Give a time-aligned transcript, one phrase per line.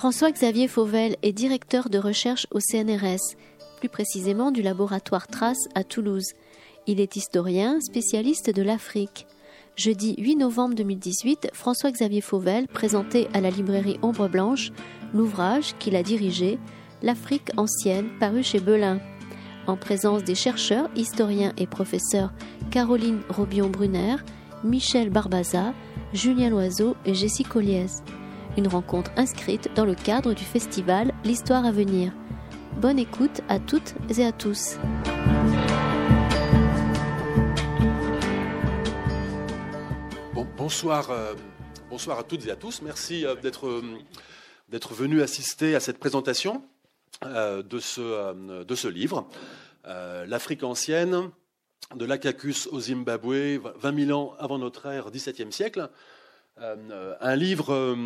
[0.00, 3.36] François-Xavier Fauvel est directeur de recherche au CNRS,
[3.80, 6.32] plus précisément du laboratoire Trace à Toulouse.
[6.86, 9.26] Il est historien, spécialiste de l'Afrique.
[9.76, 14.72] Jeudi 8 novembre 2018, François-Xavier Fauvel présentait à la librairie Ombre Blanche
[15.12, 16.58] l'ouvrage qu'il a dirigé,
[17.02, 19.00] L'Afrique ancienne, paru chez Belin.
[19.66, 22.32] En présence des chercheurs, historiens et professeurs
[22.70, 24.16] Caroline Robion-Brunner,
[24.64, 25.74] Michel Barbaza,
[26.14, 27.88] Julien Loiseau et Jessie Colliez
[28.56, 32.12] une rencontre inscrite dans le cadre du festival L'Histoire à venir.
[32.76, 34.76] Bonne écoute à toutes et à tous.
[40.70, 41.34] bonsoir, euh,
[41.88, 42.80] bonsoir à toutes et à tous.
[42.82, 46.62] Merci euh, d'être euh, venu assister à cette présentation
[47.22, 49.28] de, ce, de ce livre,
[49.84, 51.30] L'Afrique ancienne,
[51.94, 55.90] de l'Akakus au Zimbabwe, 20 000 ans avant notre ère, 17e siècle.
[56.56, 57.96] un livre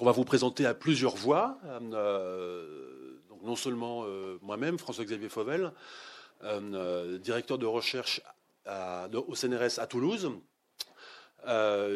[0.00, 1.58] qu'on va vous présenter à plusieurs voix.
[1.92, 5.72] Euh, donc non seulement euh, moi-même, François-Xavier Fauvel,
[6.42, 8.22] euh, directeur de recherche
[8.66, 10.30] au CNRS à Toulouse,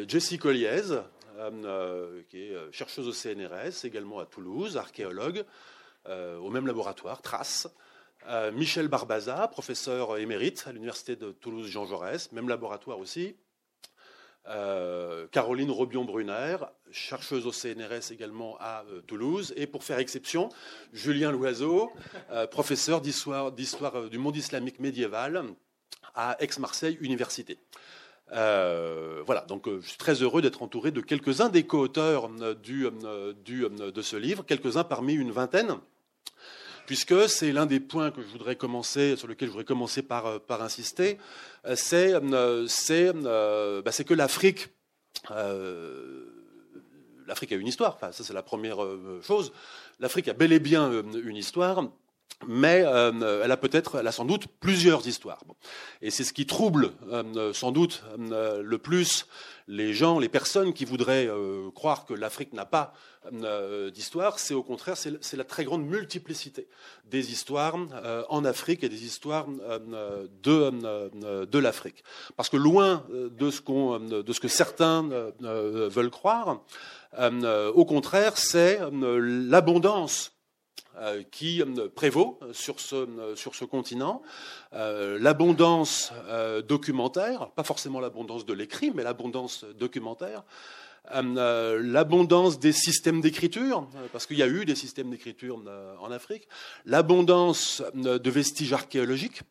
[0.07, 0.83] Jessie Colliez,
[2.29, 5.43] qui est chercheuse au CNRS, également à Toulouse, archéologue,
[6.07, 7.69] au même laboratoire, Trace.
[8.53, 13.35] Michel Barbaza, professeur émérite à l'université de Toulouse Jean Jaurès, même laboratoire aussi.
[14.49, 16.59] Euh, Caroline Robion-Brunner,
[16.91, 20.51] chercheuse au CNRS également à euh, Toulouse, et pour faire exception,
[20.93, 21.91] Julien Loiseau,
[22.31, 25.45] euh, professeur d'histoire, du monde islamique médiéval
[26.15, 27.59] à Aix-Marseille Université.
[28.31, 34.17] voilà, donc je suis très heureux d'être entouré de quelques-uns des co-auteurs du, de ce
[34.17, 35.79] livre, quelques-uns parmi une vingtaine
[36.87, 40.27] puisque c'est l'un des points que je voudrais commencer, sur lequel je voudrais commencer par,
[40.27, 41.19] euh, insister,
[41.67, 44.69] euh, c'est, euh, bah, c'est, que l'Afrique,
[47.27, 47.99] l'Afrique a une histoire.
[48.01, 48.79] Ça c'est la première
[49.23, 49.53] chose.
[50.01, 51.91] L'Afrique a bel et bien une histoire
[52.47, 55.43] mais elle a peut-être, elle a sans doute plusieurs histoires.
[56.03, 56.93] Et c'est ce qui trouble
[57.53, 59.27] sans doute le plus
[59.67, 61.29] les gens, les personnes qui voudraient
[61.75, 62.93] croire que l'Afrique n'a pas
[63.33, 66.69] euh, d'histoire, c'est au contraire, c'est la très grande multiplicité
[67.07, 72.05] des histoires euh, en Afrique et des histoires euh, de, de l'Afrique.
[72.37, 75.09] Parce que loin de ce, de ce que certains
[75.41, 76.61] veulent croire,
[77.19, 80.34] au contraire, c'est l'abondance
[81.31, 81.63] qui
[81.95, 84.23] prévaut sur ce, sur ce continent,
[84.73, 86.13] l'abondance
[86.69, 90.45] documentaire, pas forcément l'abondance de l'écrit, mais l'abondance documentaire,
[91.13, 95.95] euh, l'abondance des systèmes d'écriture, euh, parce qu'il y a eu des systèmes d'écriture euh,
[96.01, 96.49] en Afrique,
[96.87, 99.43] l'abondance de vestiges archéologiques,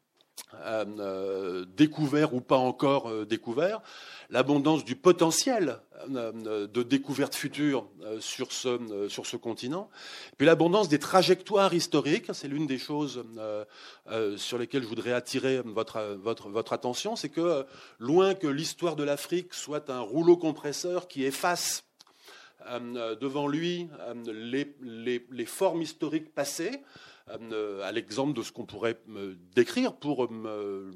[1.76, 3.82] découverts ou pas encore découverts,
[4.30, 5.80] l'abondance du potentiel
[6.10, 9.90] euh, de découvertes futures euh, sur ce, euh, continent,
[10.38, 13.24] puis l'abondance des trajectoires historiques, c'est l'une des choses
[14.38, 17.66] sur lesquelles je voudrais attirer votre, attention, c'est que
[18.00, 21.86] loin que l'histoire de l'Afrique soit un rouleau compresseur qui efface
[23.22, 23.90] devant lui
[24.26, 30.92] les, formes historiques passées, euh, à l'exemple de ce qu'on pourrait euh, décrire pour euh,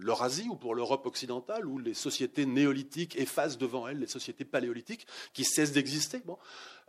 [0.00, 5.06] l'Eurasie ou pour l'Europe occidentale, où les sociétés néolithiques effacent devant elles les sociétés paléolithiques
[5.32, 6.22] qui cessent d'exister.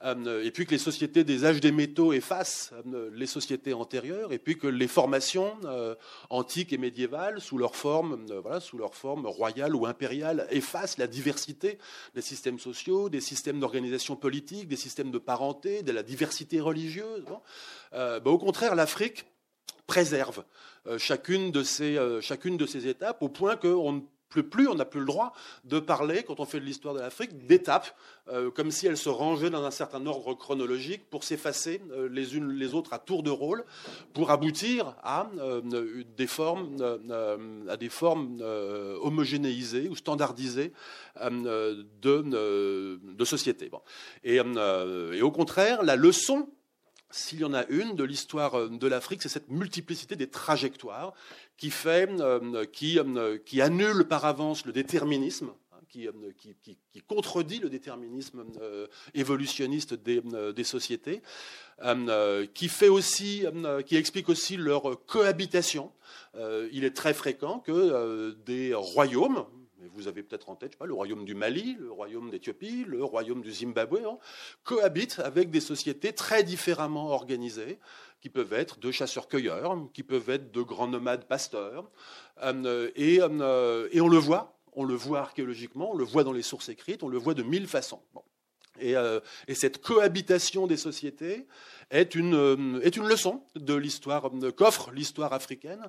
[0.04, 4.34] Euh, et puis que les sociétés des âges des métaux effacent euh, les sociétés antérieures,
[4.34, 5.96] et puis que les formations euh,
[6.30, 8.78] antiques et médiévales, sous leur forme, voilà, sous
[9.26, 11.78] royale ou impériale, effacent la diversité
[12.16, 17.24] des systèmes sociaux, des systèmes d'organisation politique, des systèmes de parenté, de la diversité religieuse.
[17.92, 19.26] Bah, au contraire, l'Afrique
[19.86, 20.44] préserve
[20.98, 24.02] chacune de ces, chacune de ces étapes au point qu'on ne
[24.40, 25.34] plus, on n'a plus le droit
[25.66, 27.96] de parler, quand on fait de l'histoire de l'Afrique, d'étapes,
[28.30, 32.36] euh, comme si elles se rangeaient dans un certain ordre chronologique pour s'effacer euh, les
[32.36, 33.66] unes les autres à tour de rôle,
[34.14, 36.78] pour aboutir à euh, des formes,
[39.02, 40.72] homogénéisées ou standardisées
[41.20, 43.70] de, de société.
[44.24, 44.40] Et
[45.22, 46.48] au contraire, la leçon
[47.12, 51.14] s'il y en a une de l'histoire de l'Afrique, c'est cette multiplicité des trajectoires
[51.58, 58.44] qui, fait, euh, euh, annule par avance le déterminisme, hein, euh, qui, contredit le déterminisme
[59.14, 61.22] évolutionniste des, sociétés,
[62.54, 65.92] qui explique aussi leur cohabitation.
[66.72, 69.46] il est très fréquent que des royaumes,
[69.94, 73.52] vous avez peut-être en tête, le royaume du Mali, le royaume d'Éthiopie, le royaume du
[73.52, 74.18] Zimbabwe, hein,
[74.64, 77.80] cohabitent avec des sociétés très différemment organisées,
[78.22, 81.90] qui peuvent être de chasseurs-cueilleurs, qui peuvent être de grands nomades pasteurs.
[82.44, 86.44] Euh, euh, et, on le voit, on le voit archéologiquement, on le voit dans les
[86.44, 88.02] sources écrites, on le voit de mille façons.
[88.80, 88.94] Et,
[89.48, 91.46] et, cette cohabitation des sociétés
[91.90, 95.88] est une, est une leçon de l'histoire qu'offre l'histoire africaine euh,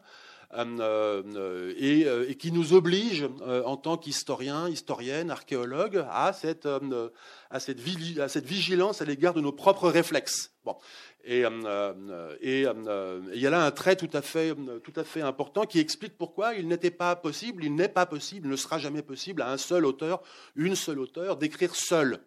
[0.55, 6.67] et, euh, et, qui nous oblige, euh, en tant qu'historiens, historiennes, archéologues, à cette,
[7.51, 10.53] à cette, vigilance à l'égard de nos propres réflexes.
[10.65, 10.77] Bon.
[11.25, 11.45] Et,
[12.43, 16.19] il y a là un trait tout à, fait, tout à fait important qui explique
[16.19, 19.51] pourquoi il n'était pas possible, il n'est pas possible, il ne sera jamais possible à
[19.53, 20.23] un seul auteur,
[20.57, 22.19] une seule auteur, d'écrire seul euh,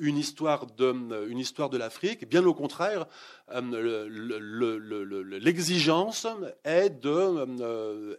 [0.00, 2.28] une histoire de, une histoire de l'Afrique.
[2.28, 3.06] Bien au contraire,
[3.52, 6.26] euh, l'exigence
[6.64, 7.10] est de,
[7.60, 8.16] euh,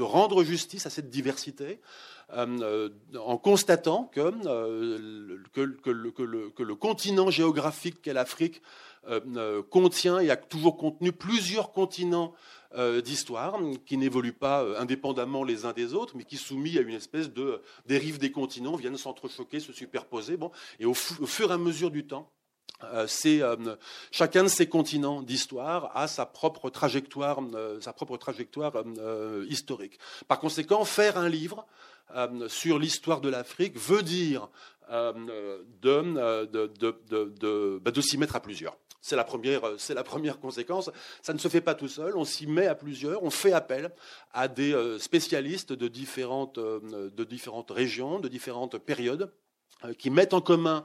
[0.00, 1.80] rendre justice à cette diversité.
[2.30, 4.32] en constatant que,
[6.62, 8.60] le, continent géographique qu'est l'Afrique
[9.70, 15.64] contient et a toujours contenu plusieurs continents euh, d'histoire qui n'évoluent pas euh, indépendamment les
[15.64, 19.58] uns des autres, mais qui, soumis à une espèce de dérive des continents, viennent s'entrechoquer,
[19.58, 20.36] se superposer.
[20.36, 22.30] Bon, et au, fur et à mesure du temps,
[22.84, 23.06] euh,
[24.10, 27.40] chacun de ces continents d'histoire a sa propre trajectoire,
[27.80, 28.72] sa propre trajectoire
[29.48, 29.98] historique.
[30.28, 31.66] Par conséquent, faire un livre
[32.48, 34.48] sur l'histoire de l'Afrique veut dire
[34.90, 38.76] de, de, bah, de s'y mettre à plusieurs.
[39.00, 40.90] C'est la, première, euh, c'est la première conséquence.
[41.22, 43.92] Ça ne se fait pas tout seul, on s'y met à plusieurs, on fait appel
[44.32, 49.32] à des euh, spécialistes de différentes, euh, de différentes régions, de différentes périodes,
[49.96, 50.84] qui mettent en commun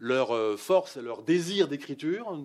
[0.00, 2.36] leur force et leur désir d'écriture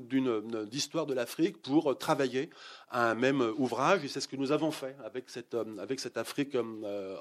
[0.68, 2.52] d'histoire de l'Afrique pour travailler
[2.92, 4.04] un même ouvrage.
[4.06, 6.57] Et c'est ce que nous avons fait avec cette, avec cette Afrique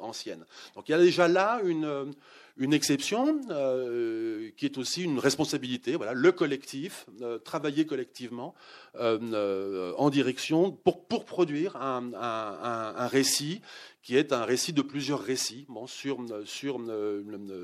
[0.00, 0.44] ancienne.
[0.74, 2.14] Donc il y a déjà là une
[2.58, 5.96] une exception euh, qui est aussi une responsabilité.
[5.96, 8.54] Voilà, le collectif, euh, travailler collectivement
[8.98, 13.60] euh, en direction pour, pour produire un, un, récit
[14.02, 16.80] qui est un récit de plusieurs récits bon, sur, sur,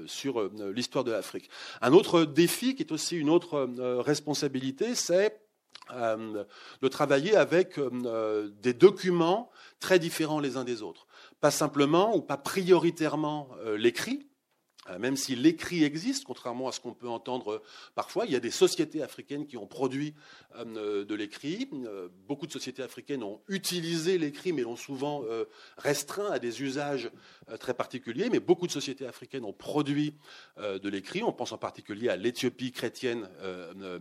[0.06, 1.48] sur l'histoire de l'Afrique.
[1.80, 3.68] Un autre défi qui est aussi une autre
[4.00, 5.41] responsabilité, c'est
[5.90, 7.78] de travailler avec
[8.62, 9.50] des documents
[9.80, 11.06] très différents les uns des autres.
[11.40, 14.31] Pas simplement ou pas prioritairement l'écrit, euh,
[14.98, 17.62] même si l'écrit existe, contrairement à ce qu'on peut entendre euh,
[17.94, 20.14] parfois, il y a des sociétés africaines qui ont produit
[20.56, 21.68] euh, de l'écrit.
[22.26, 25.22] Beaucoup de sociétés africaines ont utilisé l'écrit, mais l'ont souvent
[25.78, 27.10] restreint à des usages
[27.60, 28.28] très particuliers.
[28.30, 30.14] Mais beaucoup de sociétés africaines ont produit
[30.58, 31.22] de l'écrit.
[31.22, 33.28] On pense en particulier à l'Éthiopie chrétienne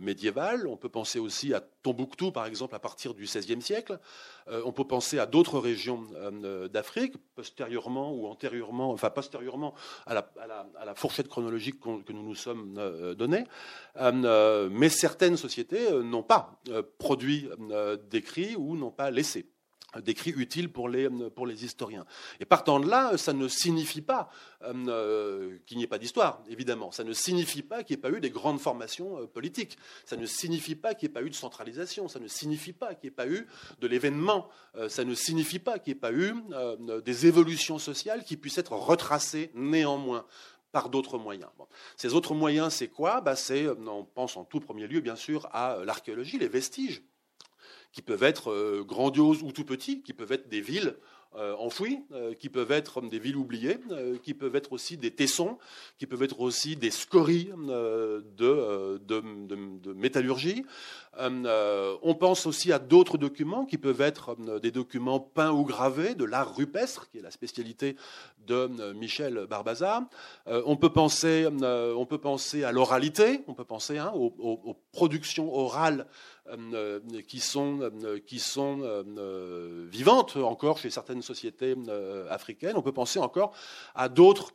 [0.00, 0.66] médiévale.
[0.66, 3.98] On peut penser aussi à Tombouctou, par exemple, à partir du XVIe siècle.
[4.48, 6.04] On peut penser à d'autres régions
[6.72, 9.74] d'Afrique, postérieurement ou antérieurement, enfin postérieurement
[10.06, 13.44] à la, à la à la fourchette chronologique que nous nous sommes euh, donnée.
[13.96, 16.60] Euh, mais certaines sociétés euh, n'ont pas
[16.98, 17.48] produit
[18.10, 19.46] d'écrits ou n'ont pas laissé
[20.00, 22.06] d'écrits utiles pour les, pour les historiens.
[22.40, 24.30] Et partant de là, ça ne signifie pas
[25.66, 26.90] qu'il n'y ait pas d'histoire, évidemment.
[26.92, 29.76] Ça ne signifie pas qu'il n'y ait pas eu des grandes formations politiques.
[30.06, 32.08] Ça ne signifie pas qu'il n'y ait pas eu de centralisation.
[32.08, 33.46] Ça ne signifie pas qu'il n'y ait pas eu
[33.80, 34.48] de l'événement.
[34.88, 36.36] ça ne signifie pas qu'il n'y ait pas eu
[37.04, 40.24] des évolutions sociales qui puissent être retracées néanmoins
[40.72, 41.50] par d'autres moyens.
[41.96, 43.20] Ces autres moyens, c'est quoi?
[43.20, 46.48] Bah, c'est, euh, On pense en tout premier lieu, bien sûr, à euh, l'archéologie, les
[46.48, 47.04] vestiges,
[47.92, 50.96] qui peuvent être euh, grandioses ou tout petits, qui peuvent être des villes
[51.34, 52.00] enfouies,
[52.38, 53.78] qui peuvent être des villes oubliées,
[54.22, 55.58] qui peuvent être aussi des tessons,
[55.98, 57.50] qui peuvent être aussi des scories
[58.36, 59.00] de,
[59.94, 60.64] métallurgie.
[61.18, 66.24] on pense aussi à d'autres documents qui peuvent être des documents peints ou gravés, de
[66.24, 67.96] l'art rupestre, qui est la spécialité
[68.46, 70.08] de euh, Michel Barbaza.
[70.48, 74.76] Euh, on, peut penser, euh, on peut penser à l'oralité, on peut penser hein, aux,
[74.92, 76.06] productions orales
[77.28, 77.90] qui sont,
[78.26, 79.04] qui sont
[79.90, 81.74] vivantes encore chez certaines sociétés
[82.28, 82.76] africaines.
[82.76, 83.54] On peut penser encore
[83.94, 84.52] à d'autres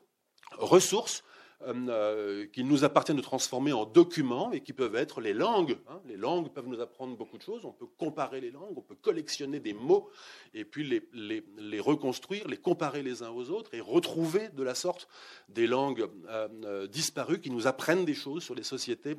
[0.58, 1.24] ressources
[1.66, 5.80] euh, euh, qu'il nous appartient de transformer en documents et qui peuvent être les langues.
[5.90, 6.00] Hein.
[6.06, 7.66] Les langues peuvent nous apprendre beaucoup de choses.
[7.66, 10.08] On peut comparer les langues, on peut collectionner des mots
[10.54, 15.08] et puis les, reconstruire, les comparer les uns aux autres et retrouver de la sorte
[15.50, 19.16] des langues euh, disparues qui nous apprennent des choses sur les sociétés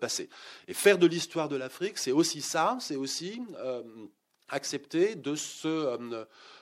[0.00, 0.28] passées.
[0.68, 3.42] Et faire de l'histoire de l'Afrique, c'est aussi ça, c'est aussi
[4.48, 5.98] accepter de se,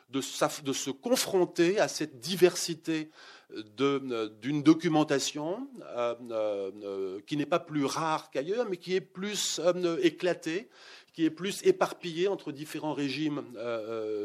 [0.09, 3.11] de, se confronter à cette diversité
[3.77, 9.99] d'une documentation euh, euh, qui n'est pas plus rare qu'ailleurs, mais qui est plus euh,
[10.03, 10.69] éclatée,
[11.13, 13.43] qui est plus éparpillée entre différents régimes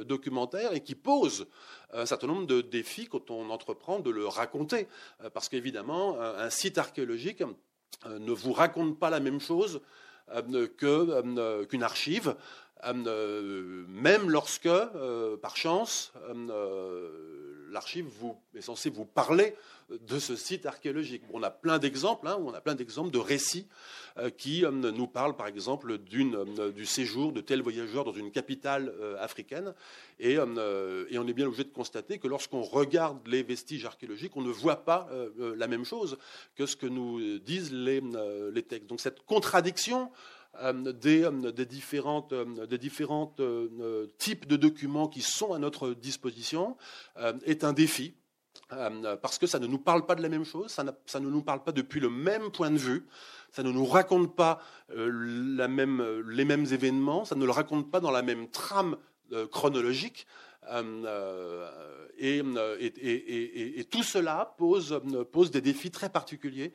[0.05, 1.47] documentaires et qui pose
[1.91, 4.87] un certain nombre de défis quand on entreprend de le raconter.
[5.33, 7.43] parce qu'évidemment, un, site archéologique
[8.07, 9.81] ne vous raconte pas la même chose
[10.77, 12.35] qu'une archive,
[12.93, 14.69] même lorsque,
[15.41, 16.13] par chance,
[17.75, 18.07] l'archive
[18.55, 19.53] est censée vous parler
[19.89, 21.21] de ce site archéologique.
[21.31, 23.67] on a plein d'exemples, hein, on a plein d'exemples de récits
[24.17, 28.31] euh, qui euh, nous parlent, par exemple, euh, du séjour de tel voyageur dans une
[28.31, 29.73] capitale africaine.
[30.19, 34.51] Et, on est bien obligé de constater que lorsqu'on regarde les vestiges archéologiques, on ne
[34.51, 36.17] voit pas la même chose
[36.55, 38.01] que ce que nous disent les,
[38.53, 38.87] les textes.
[38.87, 40.09] Donc cette contradiction
[40.73, 43.41] des, des, différentes, des différentes
[44.17, 46.77] types de documents qui sont à notre disposition
[47.45, 48.15] est un défi
[48.73, 51.43] euh, parce que ça ne nous parle pas de la même chose, ça, ne nous
[51.43, 53.05] parle pas depuis le même point de vue,
[53.51, 54.59] ça ne nous raconte pas
[54.89, 58.97] euh, les mêmes événements, ça ne le raconte pas dans la même trame
[59.33, 60.25] euh, chronologique.
[62.17, 62.41] Et,
[62.97, 64.99] et, et, tout cela pose,
[65.51, 66.71] des défis très particuliers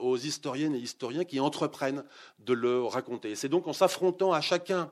[0.00, 2.04] aux historiennes et historiens qui entreprennent
[2.40, 3.34] de le raconter.
[3.34, 4.90] C'est donc en s'affrontant à chacun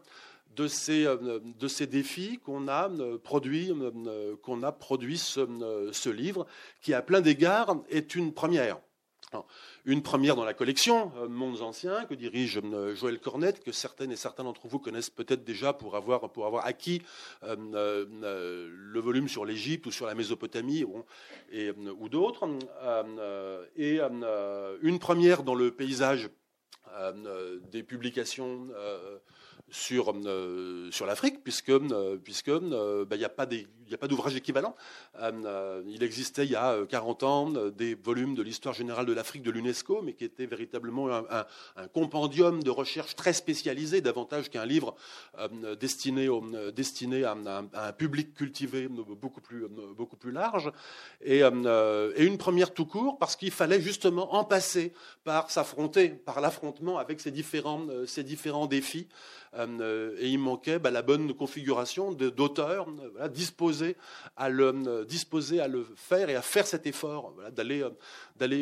[0.57, 1.39] de ces, euh,
[1.87, 6.47] défis euh, euh, qu'on a produit ce, livre,
[6.83, 8.79] qui à plein d'égards est une première.
[9.85, 12.61] Une première dans la collection Mondes Anciens, que dirige
[12.95, 16.67] Joël Cornette, que certaines et certains d'entre vous connaissent peut-être déjà pour avoir, pour avoir
[16.67, 17.03] acquis
[17.43, 22.49] le volume sur l'Égypte ou sur la Mésopotamie ou d'autres.
[23.77, 24.01] et
[24.83, 26.31] une première dans le paysage
[27.71, 28.69] des publications
[29.71, 34.75] sur, euh, sur l'Afrique, puisque euh, puisque euh, bah, il n'y a pas d'ouvrage équivalent.
[35.87, 39.51] il existait il y a 40 ans des volumes de l'histoire générale de l'Afrique de
[39.51, 41.47] l'UNESCO, mais qui était véritablement un,
[41.93, 44.95] compendium de recherche très spécialisé, davantage qu'un livre
[45.81, 46.29] destiné,
[46.75, 47.37] destiné à,
[47.75, 50.71] un public cultivé beaucoup plus, beaucoup plus large.
[51.23, 54.93] Et, et une première tout court, parce qu'il fallait justement en passer
[55.25, 59.09] par s'affronter, par l'affrontement avec ces différents, ces différents défis.
[59.59, 62.87] Euh, et il manquait bah, la bonne configuration d'auteurs
[63.31, 63.97] disposés,
[64.37, 64.69] à le,
[65.61, 67.83] à le faire et à faire cet effort d'aller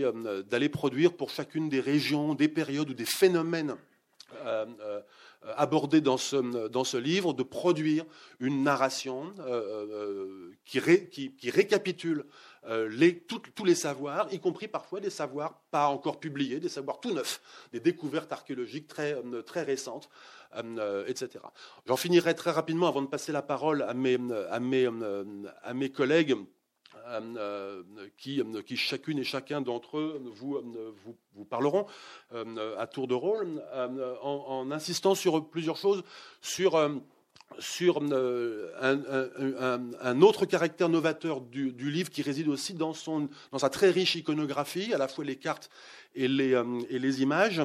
[0.02, 3.76] euh, produire pour chacune des régions, des périodes ou des phénomènes
[4.46, 4.64] euh,
[5.56, 8.04] abordés dans ce, dans ce livre, de produire
[8.40, 9.34] une narration
[10.64, 10.80] qui,
[11.10, 12.24] qui, récapitule
[12.88, 17.14] les, tous les savoirs, y compris parfois des savoirs pas encore publiés, des savoirs tout
[17.14, 17.40] neufs,
[17.72, 19.16] des découvertes archéologiques très,
[19.46, 20.37] très récentes, euh,
[21.06, 21.44] etc.
[21.86, 24.18] J'en finirai très rapidement avant de passer la parole à mes,
[24.50, 24.88] à mes,
[25.62, 26.36] à mes collègues.
[27.10, 27.82] Euh,
[28.18, 30.60] qui, qui, chacune et chacun d'entre eux vous,
[31.04, 31.86] vous, vous, parleront
[32.32, 33.62] à tour de rôle,
[34.22, 36.02] en, insistant sur plusieurs choses,
[36.42, 36.78] sur,
[37.58, 39.00] sur un,
[40.02, 43.90] un, autre caractère novateur du, du, livre qui réside aussi dans, son, dans sa très
[43.90, 45.70] riche iconographie, à la fois les cartes
[46.14, 47.62] et les, et les images,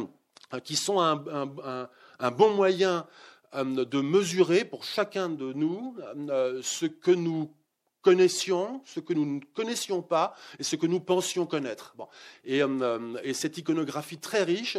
[0.64, 3.06] qui sont un, un bon moyen
[3.56, 5.96] euh, de mesurer pour chacun de nous
[6.30, 7.54] euh, ce que nous
[8.02, 11.96] connaissions, ce que nous ne connaissions pas et ce que nous pensions connaître.
[12.50, 14.78] Euh, et, cette iconographie très riche,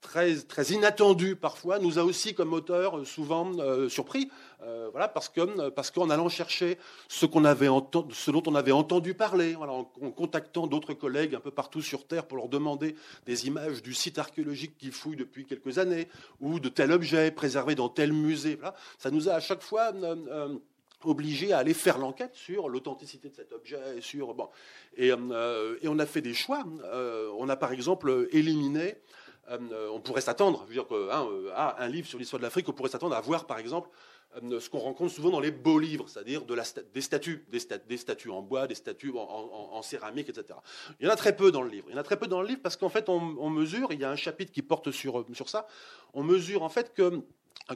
[0.00, 3.52] très, inattendue parfois, nous a aussi comme auteur souvent
[3.88, 4.30] surpris.
[4.62, 5.32] Euh, voilà, parce
[5.74, 6.76] parce qu'en allant chercher
[7.08, 7.68] ce avait
[8.12, 12.06] ce dont on avait entendu parler, voilà, en, contactant d'autres collègues un peu partout sur
[12.06, 12.94] Terre pour leur demander
[13.26, 16.08] des images du site archéologique qu'ils fouillent depuis quelques années
[16.40, 19.92] ou de tel objet préservé dans tel musée, voilà, ça nous a à chaque fois
[19.94, 20.58] euh, euh,
[21.04, 24.48] obligés à aller faire l'enquête sur l'authenticité de cet objet, sur bon,
[24.96, 26.64] et, et, on a fait des choix.
[27.38, 28.96] on a par exemple éliminé
[29.50, 32.90] on pourrait s'attendre, dire que, hein, à un livre sur l'histoire de l'Afrique, on pourrait
[32.90, 33.90] s'attendre à voir, par exemple,
[34.36, 36.56] euh, ce qu'on rencontre souvent dans les beaux livres, c'est-à-dire de
[36.94, 40.56] des statues, des, statues en bois, des statues en, céramique, etc.
[41.00, 41.86] Il y en a très peu dans le livre.
[41.88, 43.98] Il y en a très peu dans le livre parce qu'en fait, on, mesure, il
[43.98, 45.66] y a un chapitre qui porte sur, sur ça,
[46.14, 47.24] on mesure en fait que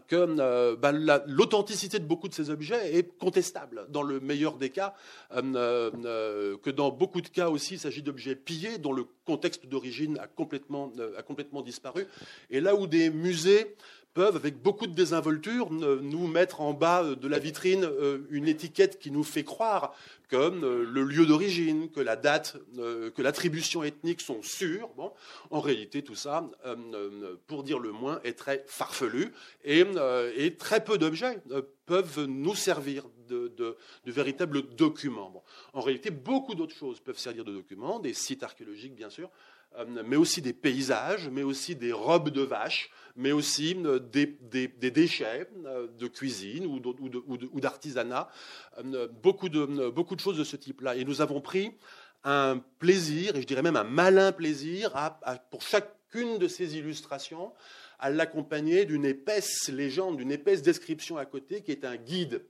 [0.01, 0.93] que euh, bah,
[1.27, 4.95] l'authenticité de beaucoup de ces objets est contestable dans le meilleur des cas,
[5.35, 10.19] euh, que dans beaucoup de cas aussi il s'agit d'objets pillés dont le contexte d'origine
[10.19, 12.07] a a complètement disparu.
[12.51, 13.77] Et là où des musées
[14.15, 18.99] peuvent, avec beaucoup de désinvolture, nous mettre en bas de la vitrine euh, une étiquette
[18.99, 19.93] qui nous fait croire
[20.29, 24.89] que euh, le lieu d'origine, que la date, euh, que l'attribution ethnique sont sûrs.
[24.97, 25.13] Bon,
[25.51, 26.49] en réalité, tout ça,
[27.49, 29.33] pour dire le moins, est très farfelu
[29.65, 29.85] et,
[30.59, 31.43] très peu d'objets
[31.87, 35.43] peuvent nous servir de, véritables documents.
[35.73, 39.31] en réalité, beaucoup d'autres choses peuvent servir de documents, des sites archéologiques, bien sûr, euh,
[40.05, 45.49] mais aussi des paysages, mais aussi des robes de vaches, mais aussi euh, des, déchets
[45.67, 48.29] euh, de cuisine ou d'artisanat,
[49.23, 50.97] beaucoup de, beaucoup de choses de ce type-là.
[50.97, 51.73] Et nous avons pris
[52.25, 54.93] un plaisir, et je dirais même un malin plaisir,
[55.51, 57.53] pour chacune de ces illustrations,
[57.99, 62.43] à l'accompagner d'une épaisse légende, d'une épaisse description à côté qui est un guide.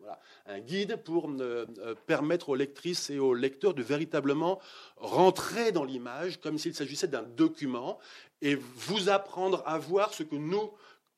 [0.47, 4.61] Un guide pour euh, euh, permettre aux lectrices et aux lecteurs de véritablement
[4.97, 7.99] rentrer dans l'image comme s'il s'agissait d'un document
[8.43, 10.71] et vous apprendre à voir ce que nous,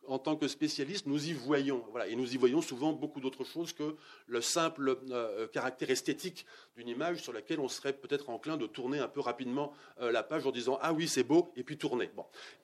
[0.08, 1.84] en tant que spécialistes, nous y voyons.
[1.90, 3.96] Voilà, et nous y voyons souvent beaucoup d'autres choses que
[4.26, 6.46] le simple euh, caractère esthétique
[6.76, 10.22] d'une image sur laquelle on serait peut-être enclin de tourner un peu rapidement euh, la
[10.22, 12.10] page en disant ah oui c'est beau et puis tourner.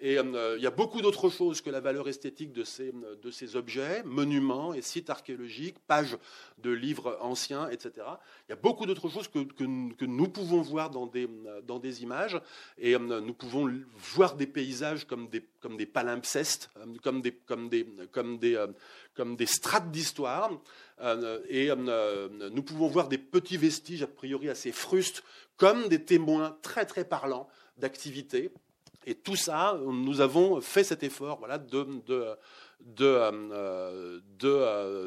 [0.01, 4.03] Et euh, il y a beaucoup d'autres choses que la valeur esthétique de ces, objets,
[4.05, 6.17] monuments et sites archéologiques, pages
[6.59, 8.07] de livres anciens, etc.
[8.49, 11.29] Il y a beaucoup d'autres choses que, nous pouvons voir dans des,
[11.67, 12.41] dans des images
[12.79, 16.71] et nous pouvons voir des paysages comme des, comme des palimpsestes,
[17.03, 18.59] comme des, comme des, comme des,
[19.15, 20.51] comme des strates d'histoire.
[21.01, 25.23] Euh, et euh, nous pouvons voir des petits vestiges, a priori assez frustes,
[25.57, 28.51] comme des témoins très très parlants d'activité.
[29.07, 32.37] Et tout ça, nous avons fait cet effort voilà, de, de,
[33.03, 34.21] euh,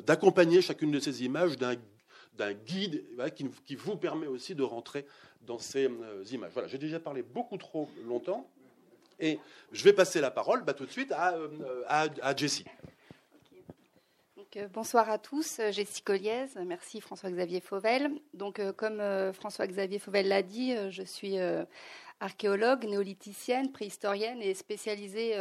[0.02, 1.76] d'accompagner chacune de ces images d'un,
[2.34, 5.06] d'un guide qui, qui, vous permet aussi de rentrer
[5.44, 5.90] dans ces
[6.32, 6.52] images.
[6.52, 8.50] Voilà, j'ai déjà parlé beaucoup trop longtemps.
[9.20, 9.40] Et
[9.72, 11.36] je vais passer la parole bah, tout de suite à,
[11.88, 12.66] à, à Jessie.
[14.58, 18.10] Euh, bonsoir à tous, euh, Jessie Colliez, merci François-Xavier Fauvel.
[18.34, 19.02] Donc, euh, comme
[19.34, 21.38] François-Xavier Fauvel l'a dit, je suis
[22.22, 25.36] archéologue, néolithicienne, préhistorienne et spécialisée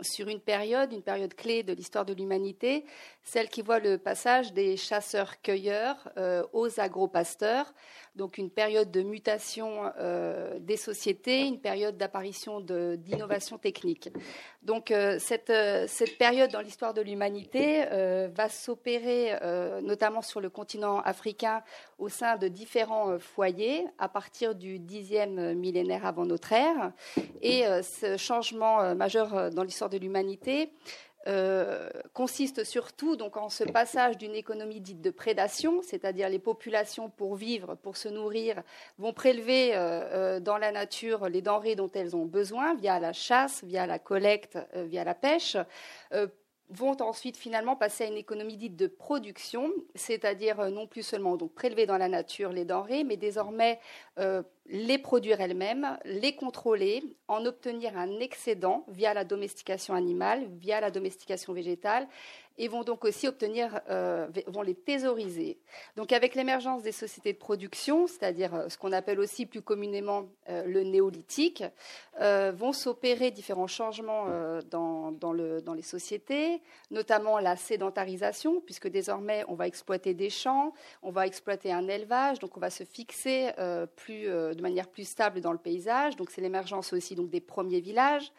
[0.00, 2.86] sur une période, une période clé de l'histoire de l'humanité,
[3.22, 6.10] celle qui voit le passage des chasseurs-cueilleurs
[6.52, 7.74] aux agro-pasteurs
[8.16, 14.08] donc une période de mutation euh, des sociétés, une période d'apparition d'innovation technique.
[14.62, 17.84] Donc euh, cette, euh, cette, période dans l'histoire de l'humanité
[18.34, 19.32] va s'opérer
[19.82, 21.62] notamment sur le continent africain
[21.98, 26.92] au sein de différents foyers à partir du dixième millénaire avant notre ère.
[27.42, 30.70] Et ce changement majeur dans l'histoire de l'humanité
[31.26, 37.08] euh, consiste surtout donc en ce passage d'une économie dite de prédation, c'est-à-dire les populations
[37.08, 38.62] pour vivre, pour se nourrir,
[38.98, 43.12] vont prélever euh, euh, dans la nature les denrées dont elles ont besoin via la
[43.12, 45.56] chasse, via la collecte, via la pêche
[46.70, 51.86] vont ensuite finalement passer à une économie dite de production, c'est-à-dire non plus seulement prélever
[51.86, 53.78] dans la nature les denrées, mais désormais
[54.66, 60.90] les produire elles-mêmes, les contrôler, en obtenir un excédent via la domestication animale, via la
[60.90, 62.08] domestication végétale,
[62.56, 65.58] et vont donc aussi obtenir, euh, vont les thésauriser.
[65.96, 70.26] Donc avec l'émergence des sociétés de production, c'est-à-dire euh, ce qu'on appelle aussi plus communément
[70.48, 71.64] euh, le néolithique,
[72.54, 74.26] vont s'opérer différents changements
[74.70, 76.62] dans, dans, le, dans, les sociétés,
[76.92, 82.38] notamment la sédentarisation, puisque désormais on va exploiter des champs, on va exploiter un élevage,
[82.38, 86.14] donc on va se fixer de manière plus stable dans le paysage.
[86.14, 88.30] Donc c'est l'émergence aussi donc, des premiers villages.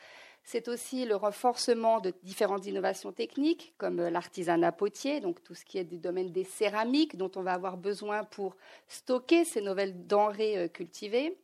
[0.48, 5.80] C'est aussi le renforcement de différentes innovations techniques, comme l'artisanat potier, donc tout ce qui
[5.80, 8.56] est du domaine des céramiques, dont on va avoir besoin pour
[8.88, 11.36] stocker ces nouvelles denrées euh, cultivées.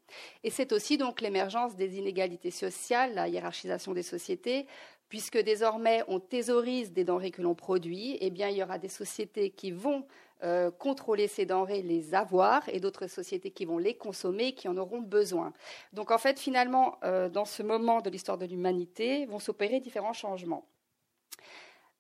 [0.44, 4.68] Et c'est aussi donc l'émergence des inégalités sociales, la hiérarchisation des sociétés,
[5.10, 8.88] puisque désormais on thésaurise des denrées que l'on produit, eh bien il y aura des
[8.88, 10.06] sociétés qui vont
[10.44, 14.76] euh, contrôler ces denrées, les avoir, et d'autres sociétés qui vont les consommer, qui en
[14.76, 15.54] auront besoin.
[15.94, 20.14] Donc en fait, finalement, euh, dans ce moment de l'histoire de l'humanité, vont s'opérer différents
[20.14, 20.66] changements.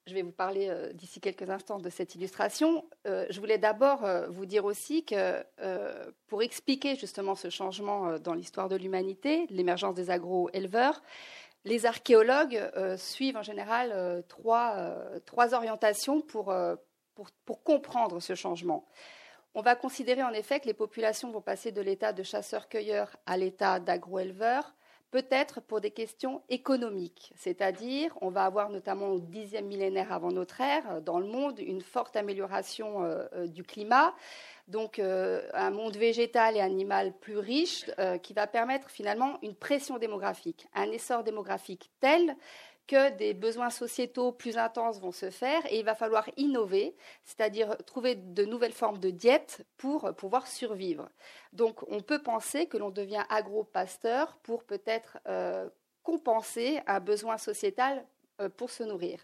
[0.08, 2.84] Je vais vous parler euh, d'ici quelques instants de cette illustration.
[3.06, 5.44] je voulais d'abord vous dire aussi que
[6.26, 11.04] pour expliquer justement ce changement dans l'histoire de l'humanité, l'émergence des agro-éleveurs,
[11.64, 12.60] les archéologues
[12.98, 16.52] suivent en général trois, trois orientations pour,
[17.46, 18.86] pour, comprendre ce changement.
[19.54, 23.38] On va considérer en effet que les populations vont passer de l'état de chasseurs-cueilleurs à
[23.38, 24.74] l'état d'agro-éleveurs,
[25.12, 30.62] peut-être pour des questions économiques, c'est-à-dire on va avoir notamment au dixième millénaire avant notre
[30.62, 34.16] ère dans le monde une forte amélioration euh, euh, du climat,
[34.70, 37.86] donc euh, un monde végétal et animal plus riche
[38.24, 42.38] qui va permettre finalement une pression démographique, un essor démographique tel
[42.92, 47.78] que des besoins sociétaux plus intenses vont se faire et il va falloir innover, c'est-à-dire
[47.86, 51.08] trouver de nouvelles formes de diète pour pouvoir survivre.
[51.54, 55.70] Donc on peut penser que l'on devient agro-pasteur pour peut-être euh,
[56.04, 58.06] compenser un besoin sociétal
[58.42, 59.20] euh, pour se nourrir.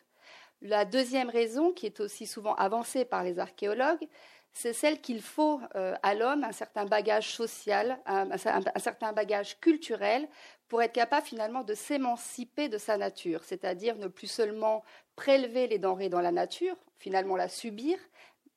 [0.62, 4.08] La deuxième raison, qui est aussi souvent avancée par les archéologues,
[4.53, 10.27] c'est celle qu'il faut euh, à l'homme un certain bagage social, un, certain bagage culturel
[10.67, 14.83] pour être capable finalement de s'émanciper de sa nature, c'est-à-dire ne plus seulement
[15.15, 17.97] prélever les denrées dans la nature, finalement la subir,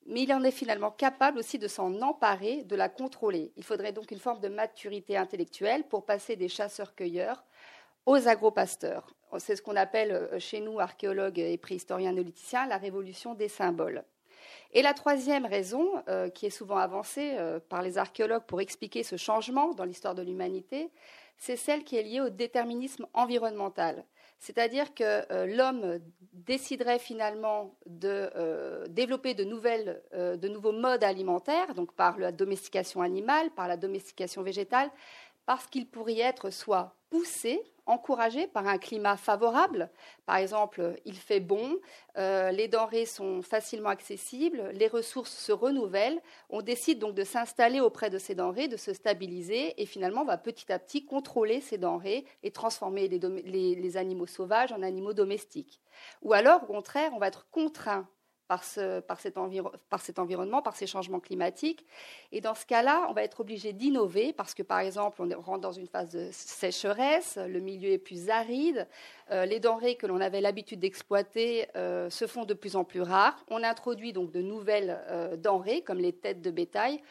[0.07, 3.53] mais il en est finalement capable aussi de s'en emparer, de la contrôler.
[3.55, 7.43] Il faudrait donc une forme de maturité intellectuelle pour passer des chasseurs-cueilleurs
[8.07, 9.13] aux agropasteurs.
[9.37, 14.03] C'est ce qu'on appelle chez nous, archéologues et préhistoriens néolithiciens, la révolution des symboles.
[14.73, 16.01] Et la troisième raison,
[16.33, 17.35] qui est souvent avancée
[17.67, 20.89] par les archéologues pour expliquer ce changement dans l'histoire de l'humanité,
[21.41, 24.05] c'est celle qui est liée au déterminisme environnemental.
[24.41, 25.99] C'est-à-dire que euh, l'homme
[26.33, 29.43] déciderait finalement de euh, développer de,
[30.13, 34.89] euh, de nouveaux modes alimentaires, donc par la domestication animale, par la domestication végétale,
[35.47, 39.89] parce qu'il pourrait être soit poussé encouragé par un climat favorable.
[40.25, 41.77] Par exemple, il fait bon,
[42.17, 46.21] euh, les denrées sont facilement accessibles, les ressources se renouvellent.
[46.49, 50.25] On décide donc de s'installer auprès de ces denrées, de se stabiliser, et finalement, on
[50.25, 55.81] va petit à petit contrôler ces denrées et transformer les animaux sauvages en animaux domestiques.
[56.21, 58.07] Ou alors, au contraire, on va être contraint
[58.57, 59.37] par, cet
[60.19, 61.85] environnement, par ces changements climatiques.
[62.31, 65.61] Et dans ce cas-là, on va être obligé d'innover parce que, par exemple, on rentre
[65.61, 68.87] dans une phase de sécheresse, le milieu est plus aride,
[69.31, 73.01] euh, les denrées que l'on avait l'habitude d'exploiter euh, se font de plus en plus
[73.01, 73.43] rares.
[73.49, 77.01] On introduit donc de nouvelles euh, denrées, comme les têtes de bétail,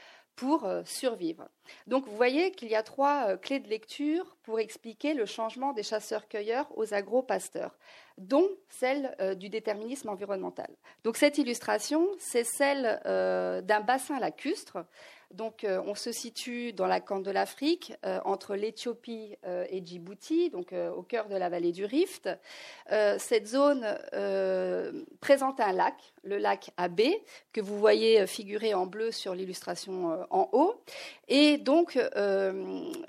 [0.40, 1.46] pour survivre.
[1.86, 5.82] Donc vous voyez qu'il y a trois clés de lecture pour expliquer le changement des
[5.82, 7.76] chasseurs-cueilleurs aux agro-pasteurs
[8.20, 10.68] dont celle euh, du déterminisme environnemental.
[11.04, 14.78] Donc cette illustration, c'est celle euh, d'un bassin lacustre.
[15.32, 17.92] Donc euh, on se situe dans la corne de l'Afrique,
[18.24, 22.28] entre l'Éthiopie et Djibouti, donc au cœur de la vallée du Rift.
[23.18, 23.86] cette zone
[25.20, 27.00] présente un lac, le lac AB,
[27.52, 30.82] que vous voyez figurer en bleu sur l'illustration en haut.
[31.28, 31.98] Et donc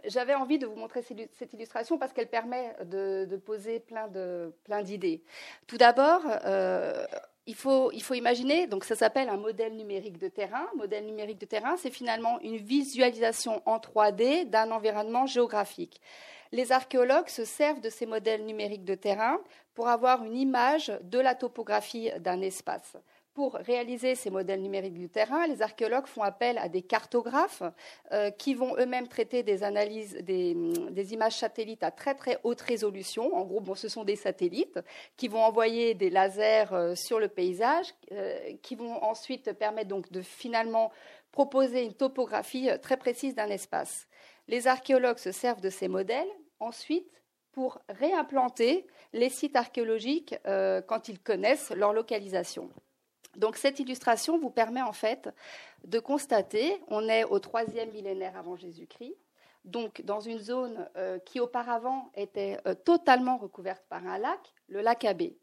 [0.06, 5.24] j'avais envie de vous montrer cette illustration parce qu'elle permet de, poser plein d'idées
[5.68, 7.06] tout d'abord, euh,
[7.48, 10.68] il, faut, imaginer, donc ça s'appelle un modèle numérique de terrain.
[10.76, 16.02] Modèle numérique de terrain, c'est finalement une visualisation en 3D d'un environnement géographique.
[16.52, 19.40] Les archéologues se servent de ces modèles numériques de terrain
[19.74, 22.98] pour avoir une image de la topographie d'un espace.
[23.34, 27.64] Pour réaliser ces modèles numériques du terrain, les archéologues font appel à des cartographes
[28.12, 33.34] euh, qui vont eux-mêmes traiter des analyses, des, images satellites à très très haute résolution.
[33.34, 34.82] En gros, ce sont des satellites
[35.16, 40.12] qui vont envoyer des lasers euh, sur le paysage, euh, qui vont ensuite permettre donc
[40.12, 40.92] de finalement
[41.32, 44.08] proposer une topographie très précise d'un espace.
[44.50, 46.28] Les archéologues se servent de ces modèles
[46.60, 52.70] ensuite pour réimplanter les sites archéologiques quand ils connaissent leur localisation.
[53.38, 55.30] Donc cette illustration vous permet en fait
[55.86, 59.16] de constater, on est au troisième millénaire avant Jésus-Christ,
[59.66, 64.82] donc dans une zone euh, qui auparavant était euh, totalement recouverte par un lac, le
[64.82, 65.38] lac Abbé.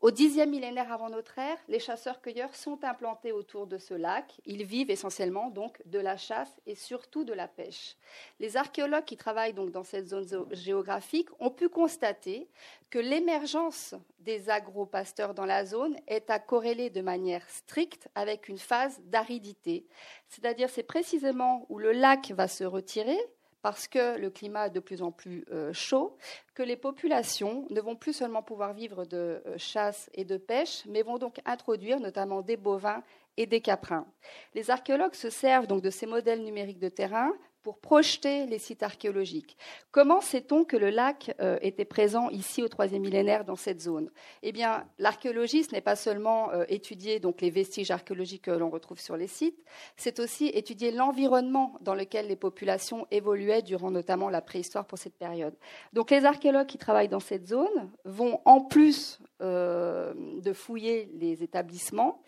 [0.00, 4.40] Au dixième millénaire avant notre ère, les chasseurs-cueilleurs sont implantés autour de ce lac.
[4.46, 7.96] Ils vivent essentiellement donc de la chasse et surtout de la pêche.
[8.38, 12.48] Les archéologues qui travaillent donc dans cette zone géographique ont pu constater
[12.88, 18.58] que l'émergence des agro-pasteurs dans la zone est à corréler de manière stricte avec une
[18.58, 19.84] phase d'aridité.
[20.28, 23.18] C'est-à-dire c'est précisément où le lac va se retirer,
[23.62, 26.16] parce que le climat est de plus en plus euh, chaud,
[26.54, 30.84] que les populations ne vont plus seulement pouvoir vivre de euh, chasse et de pêche,
[30.86, 33.02] mais vont donc introduire notamment des bovins
[33.36, 34.06] et des caprins.
[34.54, 38.82] Les archéologues se servent donc de ces modèles numériques de terrain pour projeter les sites
[38.82, 39.56] archéologiques.
[39.90, 44.10] Comment sait-on que le lac euh, était présent ici au troisième millénaire dans cette zone?
[44.42, 48.70] Eh bien, l'archéologie, ce n'est pas seulement euh, étudier donc les vestiges archéologiques que l'on
[48.70, 49.62] retrouve sur les sites,
[49.96, 55.16] c'est aussi étudier l'environnement dans lequel les populations évoluaient durant notamment la préhistoire pour cette
[55.16, 55.54] période.
[55.92, 61.42] Donc, les archéologues qui travaillent dans cette zone vont, en plus euh, de fouiller les
[61.42, 62.22] établissements,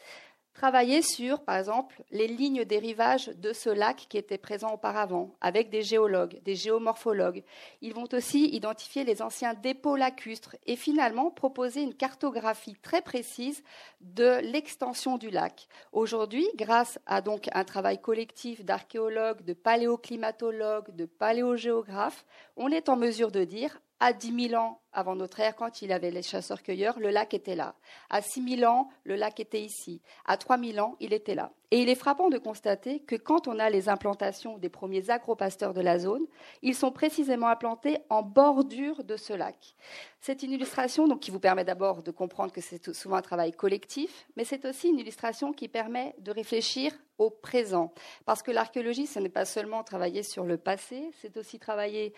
[0.54, 5.34] travailler sur, par exemple, les lignes des rivages de ce lac qui était présent auparavant,
[5.40, 7.42] avec des géologues, des géomorphologues.
[7.80, 13.62] Ils vont aussi identifier les anciens dépôts lacustres et finalement proposer une cartographie très précise
[14.00, 15.68] de l'extension du lac.
[15.92, 17.22] Aujourd'hui, grâce à
[17.54, 22.24] un travail collectif d'archéologues, de paléoclimatologues, de paléogéographes,
[22.56, 25.92] on est en mesure de dire à 10 000 ans avant notre ère, quand il
[25.92, 27.76] avait les chasseurs-cueilleurs, le lac était là.
[28.10, 30.02] À 6 000 ans, le lac était ici.
[30.26, 31.52] À 3 000 ans, il était là.
[31.70, 35.72] Et il est frappant de constater que quand on a les implantations des premiers agropasteurs
[35.72, 36.26] de la zone,
[36.60, 39.76] ils sont précisément implantés en bordure de ce lac.
[40.20, 43.52] C'est une illustration donc, qui vous permet d'abord de comprendre que c'est souvent un travail
[43.52, 47.94] collectif, mais c'est aussi une illustration qui permet de réfléchir au présent.
[48.26, 52.12] Parce que l'archéologie, ce n'est pas seulement travailler sur le passé, c'est aussi travailler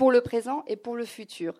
[0.00, 1.52] pour le présent et pour le futur.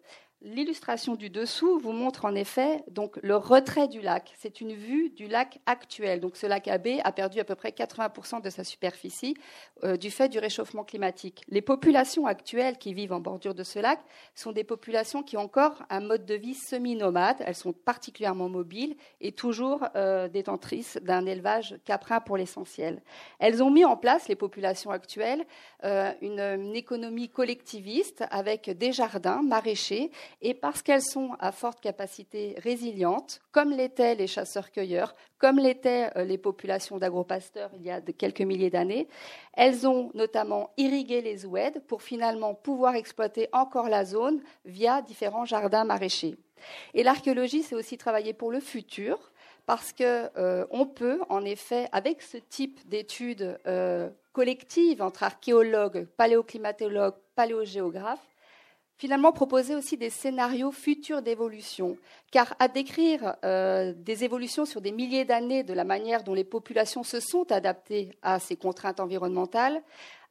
[0.42, 4.32] L'illustration du dessous vous montre en effet donc le retrait du lac.
[4.38, 6.18] C'est une vue du lac actuel.
[6.18, 9.36] Donc ce lac AB a perdu à peu près 80% de sa superficie
[9.84, 11.44] euh, du fait du réchauffement climatique.
[11.48, 14.00] Les populations actuelles qui vivent en bordure de ce lac
[14.34, 17.36] sont des populations qui ont encore un mode de vie semi-nomade.
[17.40, 23.02] Elles sont particulièrement mobiles et toujours euh, détentrices d'un élevage caprin pour l'essentiel.
[23.40, 25.44] Elles ont mis en place, les populations actuelles,
[25.84, 30.10] euh, une, une économie collectiviste avec des jardins maraîchers
[30.42, 36.24] et parce qu'elles sont à forte capacité résiliente, comme l'étaient les chasseurs-cueilleurs, comme l'étaient euh,
[36.24, 39.08] les populations d'agropasteurs il y a quelques milliers d'années,
[39.54, 45.44] elles ont notamment irrigué les ouèdes pour finalement pouvoir exploiter encore la zone via différents
[45.44, 46.36] jardins maraîchers.
[46.94, 49.32] Et l'archéologie, c'est aussi travailler pour le futur,
[49.66, 57.14] parce qu'on euh, peut, en effet, avec ce type d'études euh, collectives entre archéologues, paléoclimatologues,
[57.34, 58.26] paléogéographes,
[59.00, 61.96] finalement proposer aussi des scénarios futurs d'évolution.
[62.30, 66.44] Car à décrire euh, des évolutions sur des milliers d'années de la manière dont les
[66.44, 69.80] populations se sont adaptées à ces contraintes environnementales,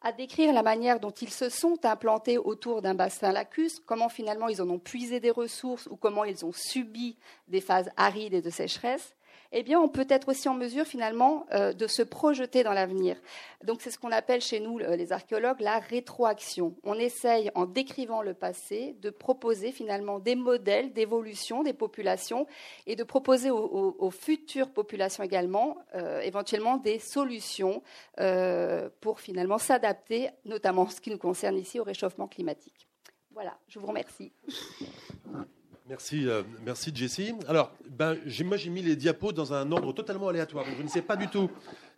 [0.03, 4.49] à décrire la manière dont ils se sont implantés autour d'un bassin lacus, comment finalement
[4.49, 8.41] ils en ont puisé des ressources ou comment ils ont subi des phases arides et
[8.43, 9.15] de sécheresse,
[9.51, 13.17] eh bien, on peut être aussi en mesure finalement euh, de se projeter dans l'avenir.
[13.63, 16.75] Donc, c'est ce qu'on appelle chez nous, les archéologues, la rétroaction.
[16.83, 22.47] On essaye, en décrivant le passé, de proposer finalement des modèles d'évolution des populations
[22.85, 27.81] et de proposer aux, futures populations également, euh, éventuellement, des solutions
[28.19, 32.87] euh, pour finalement s'adapter, notamment ce qui nous concerne ici, au réchauffement climatique.
[33.31, 34.31] Voilà, je vous remercie.
[35.89, 37.33] Merci, euh, merci Jessie.
[37.47, 40.63] Alors, ben, moi j'ai mis les diapos dans un ordre totalement aléatoire.
[40.77, 41.49] je ne sais pas du tout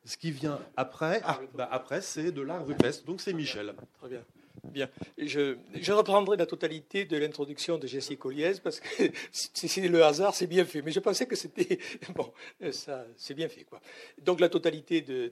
[0.06, 1.22] ce qui vient après.
[1.26, 3.74] Ah, ben, après c'est de l'art rupestre, donc c'est Michel.
[4.00, 4.22] Très bien.
[4.64, 4.90] Bien.
[5.18, 10.04] Je, je, reprendrai la totalité de l'introduction de Jessie Colliez parce que si c'est le
[10.04, 10.82] hasard, c'est bien fait.
[10.82, 11.78] Mais je pensais que c'était.
[12.16, 12.32] Bon,
[12.72, 13.82] ça, c'est bien fait, quoi.
[14.22, 15.32] Donc la totalité de,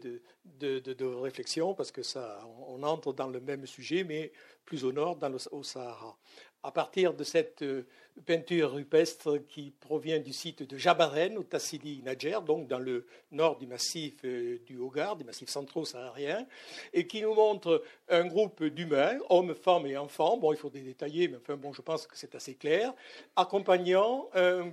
[0.60, 4.32] de, de, de, réflexion parce que ça, on entre dans le même sujet, mais
[4.66, 6.18] plus au nord, dans le, au Sahara
[6.64, 7.86] à partir de cette euh,
[8.26, 13.58] peinture rupestre qui provient du site de Jabaren, au Tassili Nadjer, donc dans le nord
[13.58, 16.46] du massif euh, du Hogar, du massif centro-saharien,
[16.94, 20.82] et qui nous montre un groupe d'humains, hommes, femmes et enfants, bon, il faut des
[20.82, 22.94] détailler, mais enfin, bon, je pense que c'est assez clair,
[23.36, 24.66] accompagnant euh,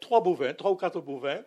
[0.00, 1.42] trois bovins, trois ou quatre bovins,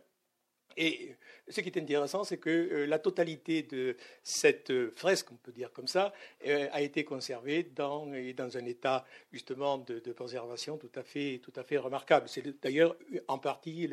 [0.77, 1.15] et
[1.49, 5.51] ce qui est intéressant, c'est que euh, la totalité de cette euh, fresque, on peut
[5.51, 6.13] dire comme ça,
[6.47, 11.53] euh, a été conservée dans, dans un état justement de, conservation tout à fait, tout
[11.55, 12.27] à fait remarquable.
[12.27, 12.95] C'est d'ailleurs
[13.27, 13.89] en partie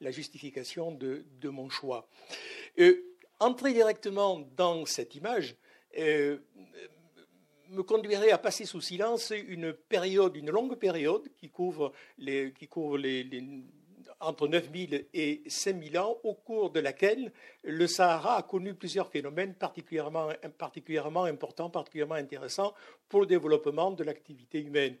[0.00, 2.08] la justification de, de mon choix.
[3.38, 5.56] entrer directement dans cette image
[5.96, 12.66] me conduirait à passer sous silence une période, une longue période qui couvre les, qui
[12.66, 13.24] couvre les
[14.20, 17.32] entre 9000 et 5000 ans, au cours de laquelle
[17.64, 20.28] le Sahara a connu plusieurs phénomènes particulièrement,
[20.58, 22.74] particulièrement importants, particulièrement intéressants
[23.08, 24.96] pour le développement de l'activité humaine.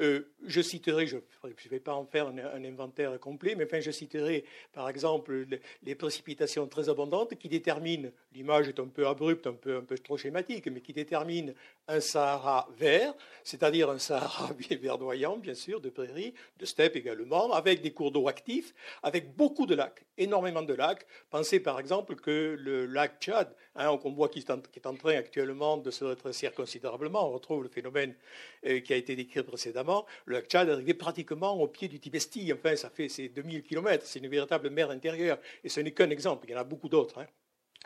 [0.00, 3.92] Euh, je citerai, je ne vais pas en faire un, inventaire complet, mais enfin, je
[3.92, 5.46] citerai par exemple
[5.84, 9.96] les précipitations très abondantes qui déterminent, l'image est un peu abrupte, un peu, un peu
[9.98, 11.52] trop schématique, mais qui déterminent
[11.88, 17.82] un Sahara vert, c'est-à-dire un Sahara verdoyant, bien sûr, de prairies, de steppes également, avec
[17.82, 21.06] des cours d'eau actifs, avec beaucoup de lacs, énormément de lacs.
[21.30, 24.86] Pensez par exemple que le lac Tchad, hein, qu'on voit qui est, en, qui est
[24.86, 28.14] en train actuellement de se rétrécir considérablement, on retrouve le phénomène
[28.66, 32.00] euh, qui a été décrit précédemment, le lac Tchad est arrivé pratiquement au pied du
[32.00, 32.52] Tibesti.
[32.52, 34.04] Enfin, ça fait ces 2000 km.
[34.06, 35.38] C'est une véritable mer intérieure.
[35.62, 36.46] Et ce n'est qu'un exemple.
[36.48, 37.18] Il y en a beaucoup d'autres.
[37.18, 37.26] Hein.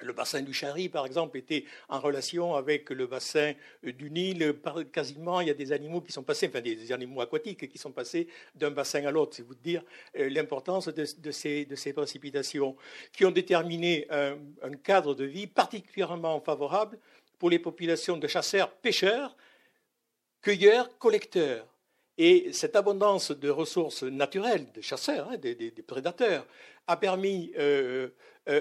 [0.00, 4.54] Le bassin du Chari, par exemple, était en relation avec le bassin du Nil.
[4.92, 7.90] Quasiment, il y a des animaux qui sont passés, enfin des animaux aquatiques qui sont
[7.90, 9.34] passés d'un bassin à l'autre.
[9.34, 9.82] C'est vous dire
[10.16, 12.76] euh, l'importance de, ces, précipitations
[13.12, 14.36] qui ont déterminé un,
[14.84, 16.98] cadre de vie particulièrement favorable
[17.38, 19.36] pour les populations de chasseurs-pêcheurs
[20.40, 21.66] cueilleurs, collecteurs.
[22.16, 26.46] Et cette abondance de ressources naturelles, des chasseurs, hein, des, prédateurs,
[26.86, 28.08] a permis euh,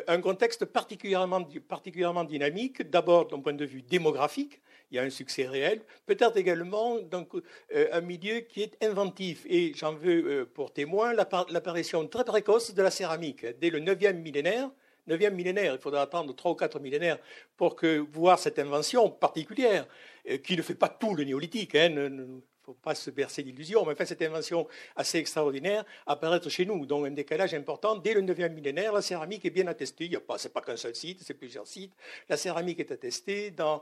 [0.07, 5.09] un contexte particulièrement, particulièrement dynamique, d'abord d'un point de vue démographique, il y a un
[5.09, 9.45] succès réel, peut-être également donc, euh, un milieu qui est inventif.
[9.49, 13.45] Et j'en veux pour témoin l'apparition très précoce de la céramique.
[13.59, 14.69] Dès le 9e millénaire,
[15.07, 17.17] 9e millénaire, il faudra attendre trois ou quatre millénaires
[17.55, 17.77] pour
[18.11, 19.87] voir cette invention particulière,
[20.29, 23.93] euh, qui ne fait pas tout le néolithique, hein, faut pas se bercer d'illusions, mais
[23.93, 27.95] enfin cette invention assez extraordinaire apparaître chez nous, donc un décalage important.
[27.95, 30.93] Dès le 9e millénaire, la céramique est bien attestée, ce n'est pas, pas qu'un seul
[30.93, 31.93] site, c'est plusieurs sites.
[32.27, 33.81] La céramique est attestée dans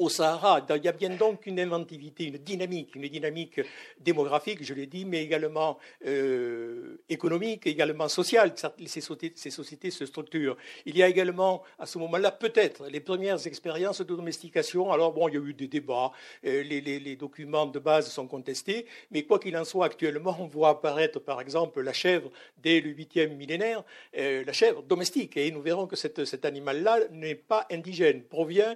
[0.00, 0.66] au Sahara.
[0.70, 3.60] Il y a bien donc une inventivité, une dynamique, une dynamique
[4.00, 8.54] démographique, je l'ai dit, mais également euh, économique, également sociale.
[8.86, 10.56] Ces sociétés, ces sociétés, se structurent.
[10.86, 14.90] Il y a également, à ce moment-là, peut-être les premières expériences de domestication.
[14.90, 16.12] Alors, bon, il y a eu des débats,
[16.46, 20.70] euh, les, documents de base sont contestés, mais quoi qu'il en soit, actuellement, on voit
[20.70, 22.30] apparaître, par exemple, la chèvre
[22.62, 23.84] dès le 8e millénaire,
[24.16, 25.36] euh, la chèvre domestique.
[25.36, 28.74] Et nous verrons que cet animal-là n'est pas indigène, provient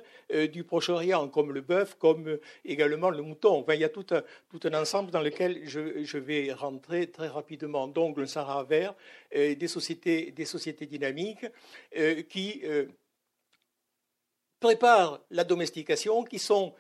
[0.53, 3.65] du Proche-Orient comme le bœuf, comme euh, également le mouton.
[3.69, 7.89] il y a tout un, tout un ensemble dans lequel je, vais rentrer très rapidement.
[7.89, 8.95] Donc, le Sahara vert,
[9.35, 11.47] euh, des, sociétés, des sociétés dynamiques
[11.97, 12.63] euh, qui
[14.61, 16.75] préparent la domestication, qui sont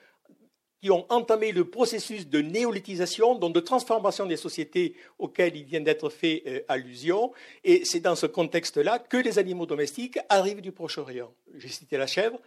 [0.80, 5.80] qui ont entamé le processus de néolithisation, donc de transformation des sociétés auxquelles il vient
[5.80, 7.32] d'être fait allusion.
[7.62, 11.32] Et c'est dans ce contexte-là que les animaux domestiques arrivent du Proche-Orient.
[11.54, 12.38] J'ai cité la chèvre,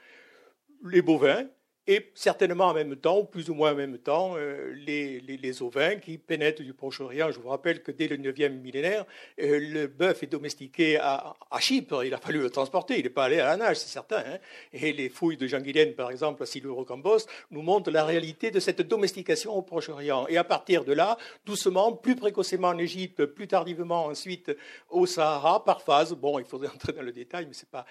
[0.86, 1.48] les bovins,
[1.88, 6.18] et certainement en même temps, plus ou moins en même temps, euh, les, ovins qui
[6.18, 7.32] pénètrent du Proche-Orient.
[7.32, 9.06] Je vous rappelle que dès le 9e millénaire,
[9.42, 12.04] euh, le bœuf est domestiqué à, Chypre.
[12.04, 12.98] Il a fallu le transporter.
[12.98, 14.18] Il n'est pas allé à la nage, c'est certain.
[14.18, 14.38] Hein.
[14.74, 18.60] Et les fouilles de Jean Guilaine, par exemple, à Siluro-Cambos, nous montrent la réalité de
[18.60, 20.28] cette domestication au Proche-Orient.
[20.28, 24.52] Et à partir de là, doucement, plus précocement en Égypte, plus tardivement ensuite
[24.90, 26.14] au Sahara, par phase.
[26.14, 27.86] Bon, il faudrait entrer dans le détail, mais ce n'est pas,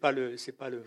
[0.00, 0.84] pas, le, pas le,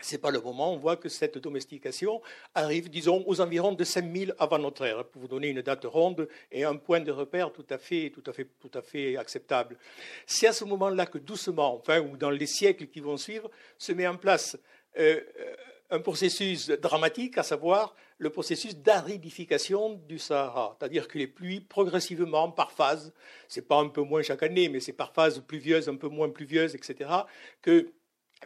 [0.00, 0.72] ce n'est pas le moment.
[0.72, 2.20] On voit que cette domestication
[2.54, 6.28] arrive, disons, aux environs de 5000 avant notre ère, pour vous donner une date ronde
[6.50, 9.76] et un point de repère tout à fait, tout à fait, tout à fait acceptable.
[10.26, 13.92] C'est à ce moment-là que doucement, enfin, ou dans les siècles qui vont suivre, se
[13.92, 14.56] met en place
[14.98, 15.20] euh,
[15.90, 22.50] un processus dramatique, à savoir le processus d'aridification du Sahara, c'est-à-dire que les pluies, progressivement,
[22.50, 23.12] par phase,
[23.48, 26.30] c'est pas un peu moins chaque année, mais c'est par phase pluvieuse, un peu moins
[26.30, 27.10] pluvieuse, etc.,
[27.60, 27.92] que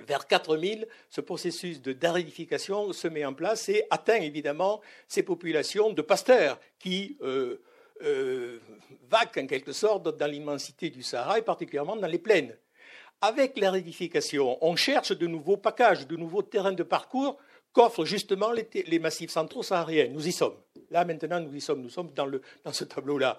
[0.06, 5.92] vers 4000, ce processus de daridification se met en place et atteint évidemment ces populations
[5.92, 7.62] de pasteurs qui euh,
[8.02, 8.58] euh,
[9.08, 12.56] vaquent en quelque sorte dans l'immensité du Sahara et particulièrement dans les plaines.
[13.22, 13.72] Avec la
[14.60, 17.38] on cherche de nouveaux packages, de nouveaux terrains de parcours
[17.72, 20.08] qu'offrent justement les, massifs centraux sahariens.
[20.08, 20.56] Nous y sommes.
[20.90, 21.82] Là, maintenant, nous y sommes.
[21.82, 23.38] Nous sommes dans, ce tableau-là.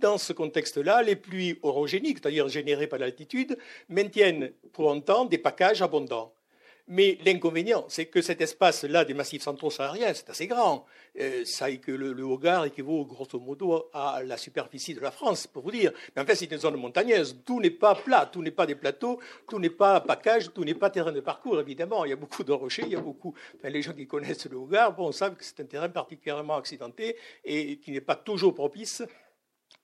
[0.00, 3.56] Dans ce contexte-là, les pluies orogéniques, c'est-à-dire générées par l'altitude,
[3.88, 6.34] maintiennent pour un temps des packages abondants.
[6.88, 10.84] Mais l'inconvénient, c'est que cet espace-là des massifs centraux sahariens, c'est assez grand.
[11.20, 15.46] Euh, ça, que le, le Hogar équivaut grosso modo à la superficie de la France,
[15.46, 15.92] pour vous dire.
[16.16, 17.38] Mais en fait, c'est une zone montagneuse.
[17.44, 20.74] Tout n'est pas plat, tout n'est pas des plateaux, tout n'est pas package, tout n'est
[20.74, 22.06] pas terrain de parcours, évidemment.
[22.06, 23.34] Il y a beaucoup de rochers, il y a beaucoup.
[23.62, 27.76] les gens qui connaissent le Hogar bon, savent que c'est un terrain particulièrement accidenté et
[27.76, 29.02] qui n'est pas toujours propice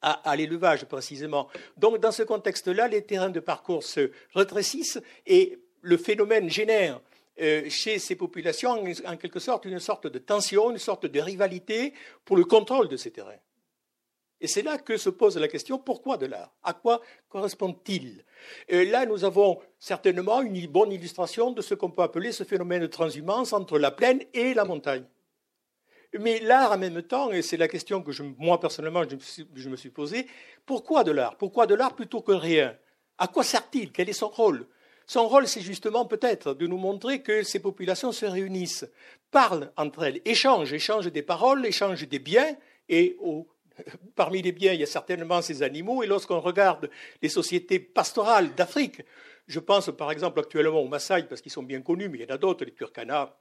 [0.01, 1.49] à, l'élevage précisément.
[1.77, 7.01] Donc dans ce contexte-là, les terrains de parcours se rétrécissent et le phénomène génère
[7.38, 12.37] chez ces populations en quelque sorte une sorte de tension, une sorte de rivalité pour
[12.37, 13.40] le contrôle de ces terrains.
[14.40, 16.55] Et c'est là que se pose la question pourquoi de l'art?
[16.62, 18.24] À quoi correspond-il?
[18.68, 22.87] Là, nous avons certainement une bonne illustration de ce qu'on peut appeler ce phénomène de
[22.87, 25.05] transhumance entre la plaine et la montagne.
[26.18, 29.03] Mais l'art en même temps, et c'est la question que moi personnellement
[29.55, 30.27] je me suis posée,
[30.64, 31.37] pourquoi de l'art?
[31.37, 32.79] Pourquoi de l'art plutôt que rien?
[33.18, 33.90] À quoi sert-il?
[33.90, 34.68] Quel est son rôle?
[35.09, 38.87] Son rôle, c'est justement peut-être de nous montrer que ces populations se réunissent,
[39.31, 42.55] parlent entre elles, échangent, échangent des paroles, échangent des biens,
[42.90, 43.16] et
[44.14, 46.90] parmi les biens, il y a certainement ces animaux, et lorsqu'on regarde
[47.23, 49.01] les sociétés pastorales d'Afrique,
[49.47, 52.31] je pense par exemple actuellement aux Maasai, parce qu'ils sont bien connus, mais il y
[52.31, 53.35] en a d'autres, les Turkana,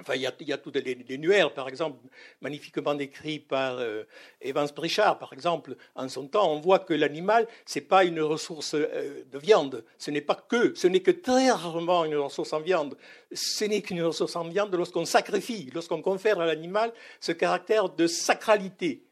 [0.00, 1.98] Enfin, il y a, il y a par exemple,
[2.40, 4.04] magnifiquement décrits par euh,
[4.40, 6.50] Evans Pritchard, par exemple, en son temps.
[6.50, 9.84] On voit que l'animal, ce n'est pas une ressource euh, de viande.
[9.98, 12.96] Ce n'est pas que, ce n'est que très rarement une ressource en viande.
[13.32, 18.06] Ce n'est qu'une ressource en viande lorsqu'on sacrifie, lorsqu'on confère à l'animal ce caractère de
[18.06, 19.04] sacralité.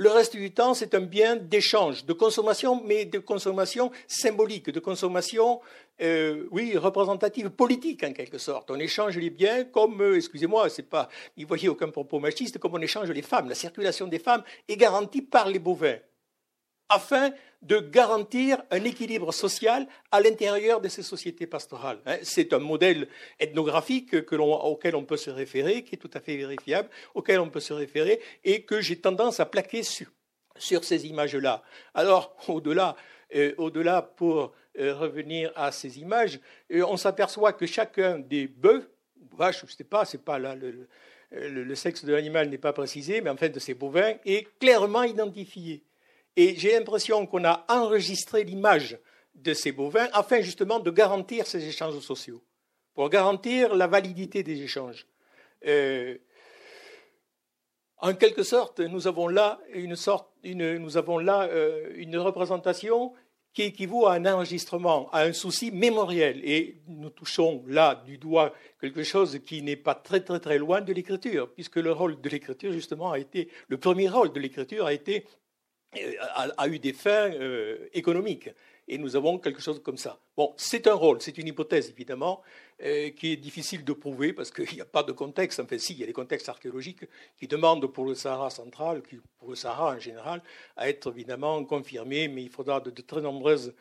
[0.00, 4.80] Le reste du temps, c'est un bien d'échange, de consommation, mais de consommation symbolique, de
[4.80, 5.60] consommation,
[6.00, 8.70] euh, oui, représentative, politique en quelque sorte.
[8.70, 12.72] On échange les biens comme, euh, excusez-moi, c'est pas, n'y voyez aucun propos machiste, comme
[12.76, 13.50] on échange les femmes.
[13.50, 15.98] La circulation des femmes est garantie par les bovins
[16.90, 17.30] afin
[17.62, 21.98] de garantir un équilibre social à l'intérieur de ces sociétés pastorales.
[22.06, 22.16] Hein.
[22.22, 26.88] C'est un modèle ethnographique auquel on peut se référer, qui est tout à fait vérifiable,
[27.14, 30.08] auquel on peut se référer, et que j'ai tendance à plaquer sur,
[30.58, 31.62] ces images-là.
[31.94, 32.96] Alors, au-delà,
[33.34, 36.40] euh, au-delà pour euh, revenir à ces images,
[36.72, 38.90] euh, on s'aperçoit que chacun des bœufs,
[39.36, 40.88] vaches, je sais pas, c'est pas là le,
[41.30, 45.04] le sexe de l'animal n'est pas précisé, mais en fait de ces bovins, est clairement
[45.04, 45.84] identifié.
[46.40, 48.98] Et j'ai l'impression qu'on a enregistré l'image
[49.34, 52.42] de ces bovins afin justement de garantir ces échanges sociaux,
[52.94, 55.06] pour garantir la validité des échanges.
[57.98, 59.94] en quelque sorte, nous avons là une,
[61.20, 61.50] là,
[61.96, 63.12] une représentation
[63.52, 66.40] qui équivaut à un enregistrement, à un souci mémoriel.
[66.44, 70.80] Et nous touchons là du doigt quelque chose qui n'est pas très très très loin
[70.80, 74.86] de l'écriture, puisque le rôle de l'écriture, justement, a été, le premier rôle de l'écriture
[74.86, 75.26] a été,
[75.92, 78.50] a, eu des fins euh, économiques.
[78.88, 80.18] Et nous avons quelque chose comme ça.
[80.36, 82.42] Bon, c'est un rôle, c'est une hypothèse évidemment,
[82.82, 85.60] euh, qui est difficile de prouver parce qu'il n'y a pas de contexte.
[85.60, 87.04] Enfin, si, il y a des contextes archéologiques
[87.38, 89.02] qui demandent pour le Sahara central,
[89.38, 90.42] pour le Sahara en général,
[90.76, 93.74] à être évidemment confirmés, mais il faudra de, très nombreuses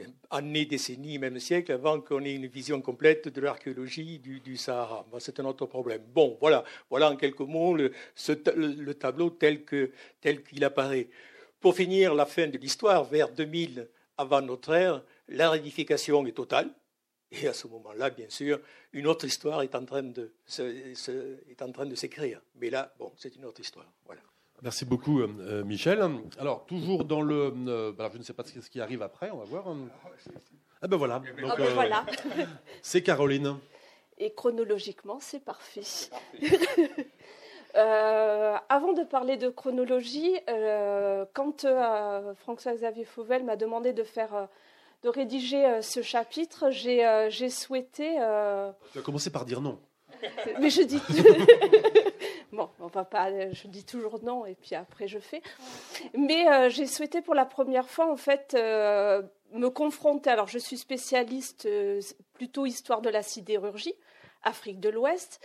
[0.00, 5.06] euh, années, décennies, même siècles, avant qu'on ait une vision complète de l'archéologie du, Sahara.
[5.20, 6.02] c'est un autre problème.
[6.12, 7.92] Bon, voilà, voilà en quelques mots le,
[8.56, 11.08] le tableau tel qu'il apparaît.
[11.60, 13.88] Pour finir, la fin de l'histoire, vers 2000
[14.18, 16.70] avant notre ère, la rédification est totale.
[17.32, 18.60] Et à ce moment-là, bien sûr,
[18.92, 22.40] une autre histoire est en train de, est en train de s'écrire.
[22.54, 23.86] Mais là, bon, c'est une autre histoire.
[24.04, 24.20] Voilà.
[24.62, 26.02] Merci beaucoup, euh, euh, Michel.
[26.38, 27.52] Alors, toujours dans le.
[27.66, 29.66] Euh, alors, je ne sais pas ce qui arrive après, on va voir.
[30.80, 31.22] Ah ben voilà.
[31.24, 32.06] ah ben voilà.
[32.82, 33.58] c'est Caroline.
[34.18, 35.82] Et chronologiquement, c'est parfait.
[37.76, 44.48] Euh, avant de parler de chronologie, euh, quand euh, François-Xavier Fauvel m'a demandé de faire,
[45.02, 48.16] de rédiger ce chapitre, j'ai souhaité.
[48.92, 49.78] Tu as commencé par dire non.
[50.60, 51.02] Mais je dis.
[52.52, 53.30] bon, on va pas.
[53.52, 55.42] Je dis toujours non et puis après je fais.
[56.16, 60.30] Mais j'ai souhaité pour la première fois en fait me confronter.
[60.30, 61.68] Alors je suis spécialiste
[62.32, 63.94] plutôt histoire de la sidérurgie,
[64.42, 65.40] Afrique de l'Ouest.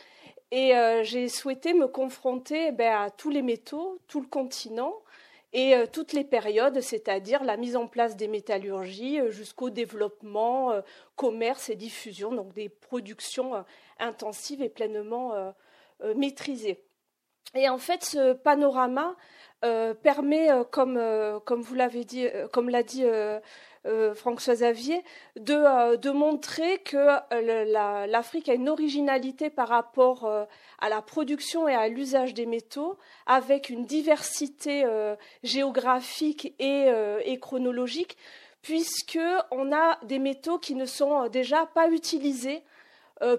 [0.51, 4.93] Et euh, j'ai souhaité me confronter ben, à tous les métaux, tout le continent
[5.53, 10.73] et euh, toutes les périodes, c'est-à-dire la mise en place des métallurgies euh, jusqu'au développement,
[11.15, 13.63] commerce et diffusion, donc des productions
[13.99, 15.53] intensives et pleinement
[16.15, 16.83] maîtrisées.
[17.53, 19.15] Et en fait, ce panorama
[20.01, 20.99] permet, comme,
[21.45, 23.03] comme vous l'avez dit, comme l'a dit
[23.87, 25.03] euh, François Xavier,
[25.37, 26.97] de, euh, de montrer que
[27.33, 30.29] euh, l'Afrique a une originalité par rapport
[30.79, 34.85] à la production et à l'usage des métaux, avec une diversité
[35.43, 36.91] géographique et,
[37.25, 38.17] et chronologique,
[38.61, 42.63] puisqu'on a des métaux qui ne sont déjà pas utilisés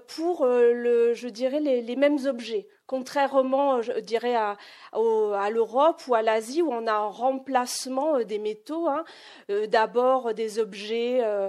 [0.08, 4.58] pour, le, je dirais, les mêmes objets contrairement, je dirais, à,
[4.92, 8.86] l'Europe ou à l'Asie, où on a un remplacement euh, des métaux.
[8.86, 9.04] Hein.
[9.48, 11.48] Euh, d'abord des objets euh,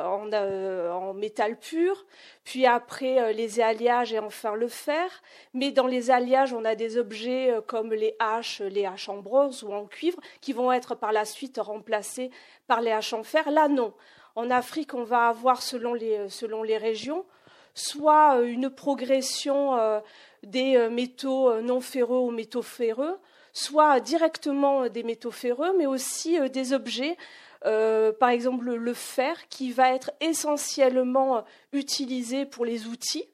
[0.00, 2.06] en, métal pur,
[2.44, 5.22] puis après les alliages et enfin le fer.
[5.52, 9.62] Mais dans les alliages, on a des objets comme les haches, les haches en bronze
[9.62, 12.30] ou en cuivre, qui vont être par la suite remplacés
[12.68, 13.50] par les haches en fer.
[13.50, 13.92] Là, non.
[14.34, 17.26] En Afrique, on va avoir, selon les régions,
[17.74, 20.02] soit une progression
[20.42, 23.18] des euh, métaux euh, non ferreux aux métaux ferreux,
[23.52, 27.16] soit directement des métaux ferreux, mais aussi euh, des objets,
[27.62, 31.44] par exemple le fer, qui va être essentiellement
[31.74, 33.28] utilisé pour les outils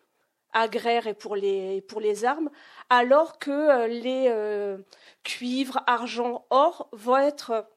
[0.52, 2.50] agraires et pour les, pour les armes,
[2.90, 4.28] alors que les
[5.22, 7.68] cuivres, argent, or vont être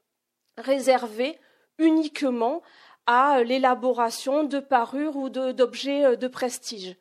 [0.57, 1.37] réservés
[1.77, 2.63] uniquement
[3.11, 6.95] à l'élaboration de parures ou d'objets de prestige.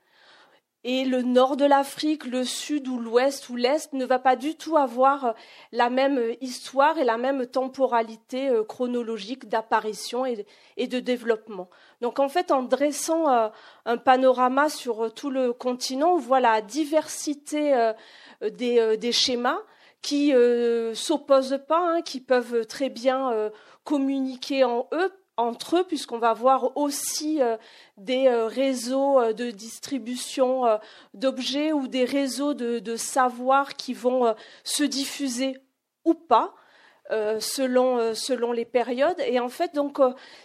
[0.84, 4.54] Et le nord de l'Afrique, le sud ou l'ouest ou l'est ne va pas du
[4.54, 5.34] tout avoir
[5.70, 11.68] la même histoire et la même temporalité euh, chronologique d'apparition et de développement.
[12.00, 13.48] Donc en fait, en dressant euh,
[13.84, 17.92] un panorama sur euh, tout le continent, on voit la diversité
[18.40, 19.58] des, schémas
[20.00, 23.50] qui ne s'opposent pas, hein, qui peuvent très bien
[23.84, 27.56] communiquer en eux entre eux, puisqu'on va voir aussi euh,
[27.96, 30.64] des euh, réseaux euh, de distribution
[31.14, 34.34] d'objets ou des réseaux de, de savoir qui vont
[34.64, 35.56] se diffuser
[36.04, 36.54] ou pas.
[37.40, 39.20] selon, les périodes.
[39.26, 39.98] Et en fait, donc,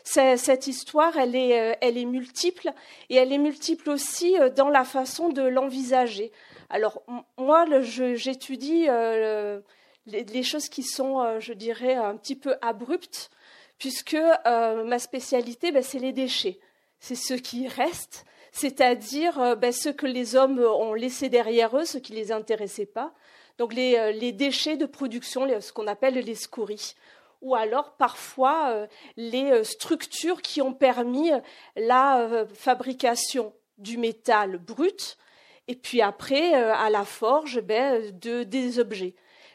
[0.03, 2.71] cette histoire, elle est multiple
[3.09, 6.31] et elle est multiple aussi dans la façon de l'envisager.
[6.69, 7.03] Alors,
[7.37, 8.87] moi, j'étudie
[10.05, 13.29] les, choses qui sont, je dirais, un petit peu abruptes
[13.83, 16.57] puisque euh, ma spécialité, ben, c'est les déchets.
[17.01, 18.23] C'est ce qui reste,
[18.53, 22.31] c'est-à-dire euh, ben, ce que les hommes ont laissé derrière eux, ce qui ne les
[22.31, 23.13] intéressait pas.
[23.57, 26.95] Donc les, euh, déchets de production, ce qu'on appelle les scories
[27.41, 31.31] ou alors parfois les structures qui ont permis
[31.75, 35.17] la fabrication du métal brut
[35.67, 39.13] et puis après à la forge ben, de, des objets.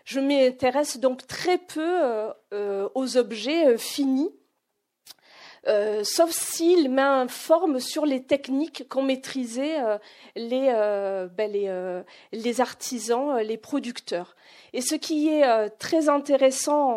[0.09, 4.33] Je m'intéresse donc très peu euh, euh, aux objets euh, finis
[6.03, 9.77] sauf s'il m'informe sur les techniques qu'ont maîtrisées
[10.35, 10.71] les,
[11.37, 11.53] ben
[12.33, 14.35] les, artisans, les producteurs.
[14.73, 16.89] Et ce qui est très intéressant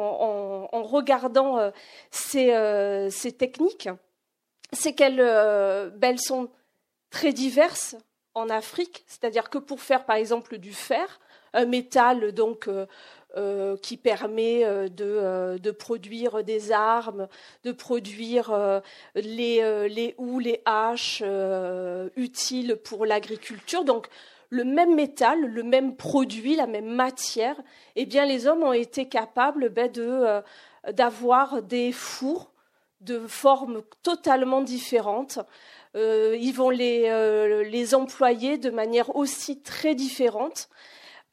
[0.72, 1.70] en, regardant
[2.12, 3.90] ces, ces, techniques,
[4.72, 6.48] c'est qu'elles ben, sont
[7.10, 7.98] très diverses
[8.36, 11.20] en Afrique, c'est-à-dire que pour faire par exemple du fer,
[11.54, 12.68] un métal donc
[13.38, 17.30] euh, qui permet euh, euh, de, produire des armes,
[17.64, 18.82] de produire
[19.16, 21.24] les, les houes, les haches
[22.18, 23.86] utiles pour l'agriculture.
[23.86, 24.08] Donc
[24.50, 27.56] le même métal, le même produit, la même matière,
[27.96, 30.42] eh bien les hommes ont été capables ben, de,
[30.92, 32.52] d'avoir des fours
[33.00, 35.40] de formes totalement différentes.
[35.96, 40.68] ils vont les, les employer de manière aussi très différente.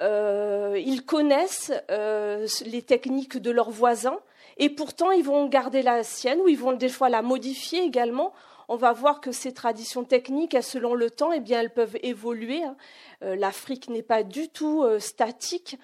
[0.01, 4.18] Euh, ils connaissent euh, les techniques de leurs voisins
[4.57, 8.32] et pourtant ils vont garder la sienne ou ils vont des fois la modifier également.
[8.68, 12.62] On va voir que ces traditions techniques, selon le temps, eh bien, elles peuvent évoluer.
[12.62, 12.76] Hein.
[13.22, 15.78] Euh, L'Afrique n'est pas du tout statique.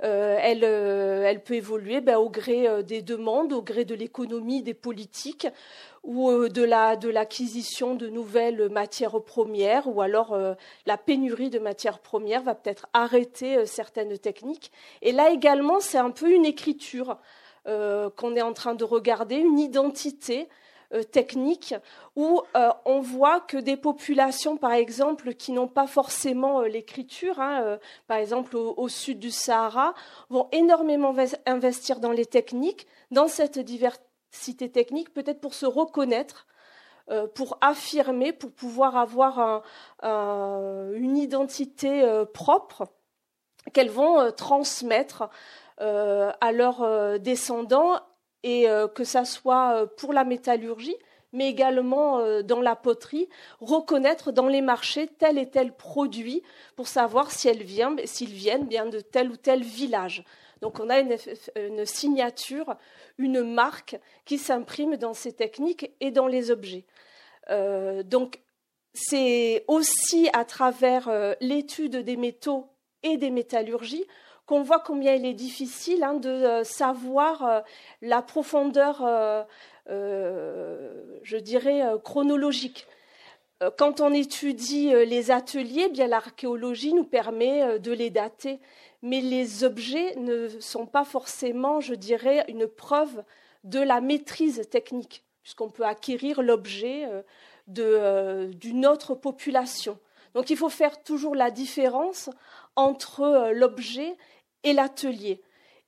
[0.00, 5.48] Elle, elle, peut évoluer ben, au gré des demandes, au gré de l'économie, des politiques
[6.08, 10.54] ou euh, de l'acquisition de nouvelles matières premières, ou alors euh,
[10.86, 14.72] la pénurie de matières premières va peut-être arrêter euh, certaines techniques.
[15.02, 17.18] Et là également, c'est un peu une écriture
[18.16, 20.48] qu'on est en train de regarder, une identité
[21.10, 21.74] technique
[22.16, 22.40] où
[22.86, 28.56] on voit que des populations, par exemple, qui n'ont pas forcément l'écriture, hein, par exemple
[28.56, 29.92] au, sud du Sahara,
[30.30, 36.46] vont énormément investir dans les techniques, dans cette diversité cité technique, peut-être pour se reconnaître,
[37.10, 39.62] euh, pour affirmer, pour pouvoir avoir
[40.02, 42.86] une identité euh, propre
[43.72, 45.28] qu'elles vont euh, transmettre
[45.80, 48.00] à leurs descendants
[48.42, 48.66] et
[48.96, 50.96] que ça soit pour la métallurgie,
[51.32, 53.28] mais également dans la poterie,
[53.60, 56.42] reconnaître dans les marchés tel et tel produit
[56.74, 60.24] pour savoir s'ils viennent bien de tel ou tel village.
[60.60, 62.76] Donc on a une, signature,
[63.18, 66.84] une marque qui s'imprime dans ces techniques et dans les objets.
[67.50, 68.40] Euh, donc
[68.92, 72.66] c'est aussi à travers euh, l'étude des métaux
[73.02, 74.06] et des métallurgies
[74.46, 77.62] qu'on voit combien il est difficile hein, de euh, savoir
[78.00, 79.46] la profondeur,
[79.86, 82.86] je dirais, chronologique.
[83.76, 88.60] Quand on étudie les ateliers, bien l'archéologie nous permet de les dater
[89.02, 93.22] mais les objets ne sont pas forcément, je dirais, une preuve
[93.64, 97.22] de la maîtrise technique, puisqu'on peut acquérir l'objet euh,
[97.78, 99.98] euh, d'une autre population.
[100.34, 102.30] Donc il faut faire toujours la différence
[102.76, 104.16] entre euh, l'objet
[104.64, 105.42] et l'atelier.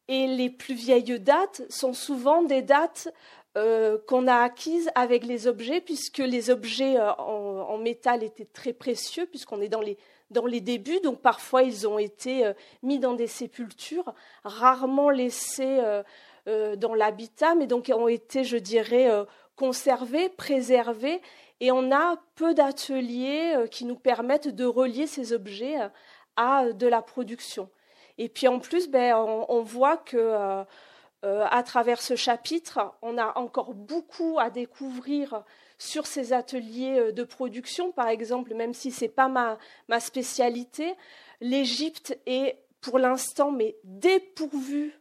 [0.08, 3.08] Et les plus vieilles dates sont souvent des dates
[3.54, 9.60] qu'on a acquises avec les objets, puisque les objets en, métal étaient très précieux, puisqu'on
[9.60, 9.98] est dans les
[10.30, 11.00] dans les débuts.
[11.00, 12.52] Donc parfois, ils ont été euh,
[12.82, 14.14] mis dans des sépultures,
[14.44, 16.02] rarement laissés euh,
[16.48, 19.10] euh, dans l'habitat, mais donc ont été, je dirais,
[19.56, 21.20] conservés, préservés.
[21.60, 25.76] Et on a peu d'ateliers qui nous permettent de relier ces objets
[26.36, 27.68] à de la production.
[28.16, 30.64] Et puis en plus, ben, on, voit que
[31.22, 35.44] à travers ce chapitre, on a encore beaucoup à découvrir
[35.80, 40.94] sur ces ateliers euh, de production, par exemple, même si ce n'est pas ma, spécialité,
[41.40, 45.00] l'Égypte est pour l'instant mais dépourvue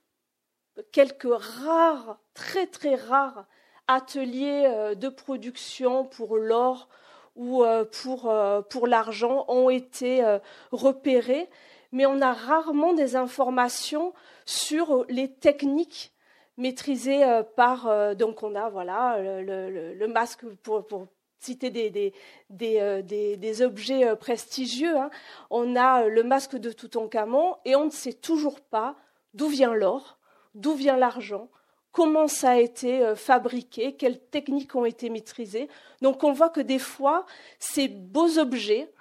[0.94, 3.46] quelques rares, très très rares
[3.88, 6.88] ateliers euh, de production pour l'or
[7.36, 10.38] ou euh, pour l'argent ont été
[10.72, 11.50] repérés,
[11.92, 14.14] mais on a rarement des informations
[14.46, 16.12] sur les techniques
[16.60, 17.88] maîtrisé euh, par.
[17.88, 21.08] Euh, donc, on a voilà, le, masque pour,
[21.40, 22.14] citer des,
[22.62, 24.96] euh, objets prestigieux.
[24.98, 25.10] Hein.
[25.50, 28.96] On a le masque de Toutankhamon et on ne sait toujours pas
[29.34, 30.20] d'où vient l'or,
[30.54, 31.50] d'où vient l'argent,
[31.92, 35.70] comment ça a été fabriqué, quelles techniques ont été maîtrisées.
[36.02, 37.26] Donc on voit que des fois,
[37.60, 38.92] ces beaux objets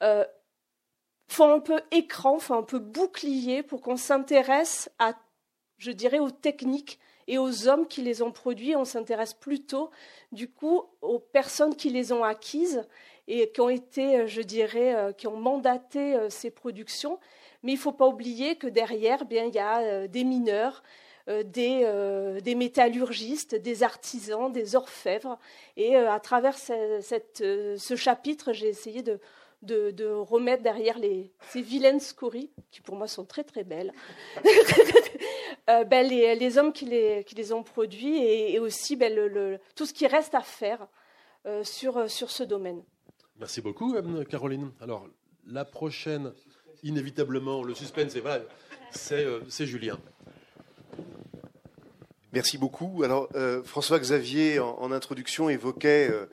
[0.00, 5.12] font un peu écran, font un peu bouclier pour qu'on s'intéresse à
[5.78, 6.98] je dirais, aux techniques
[7.28, 8.76] et aux hommes qui les ont produits.
[8.76, 9.90] On s'intéresse plutôt,
[10.32, 12.84] du coup, aux personnes qui les ont acquises
[13.28, 17.18] et qui ont été, euh, je dirais, euh, qui ont mandaté euh, ces productions.
[17.62, 20.84] Mais il ne faut pas oublier que derrière, bien, il y a des mineurs,
[21.26, 25.36] des, métallurgistes, des artisans, des orfèvres.
[25.76, 29.18] Et à travers ce chapitre, j'ai essayé de,
[29.62, 33.92] de, remettre derrière les, ces vilaines scories, qui pour moi sont très très belles,
[35.66, 39.92] ben, les, hommes qui les, qui les, ont produits et, aussi ben, le, tout ce
[39.92, 40.86] qui reste à faire
[41.62, 42.82] sur, sur ce domaine.
[43.38, 43.94] Merci beaucoup,
[44.28, 44.72] Caroline.
[44.80, 45.06] Alors,
[45.46, 46.32] la prochaine,
[46.82, 48.46] inévitablement, le suspense est vrai,
[48.90, 49.98] c'est Julien.
[52.36, 53.02] Merci beaucoup.
[53.02, 56.26] Alors, euh, François Xavier, en, introduction, évoquait euh,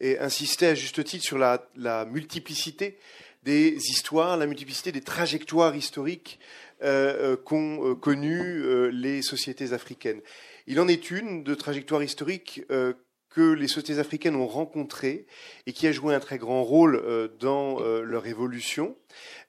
[0.00, 2.98] et insistait à juste titre sur la, multiplicité
[3.42, 6.38] des histoires, la multiplicité des trajectoires historiques
[6.82, 10.20] euh, qu'ont connues les sociétés africaines.
[10.66, 15.26] Il en est une de trajectoire historique que les sociétés africaines ont rencontrée
[15.66, 18.96] et qui a joué un très grand rôle dans leur évolution,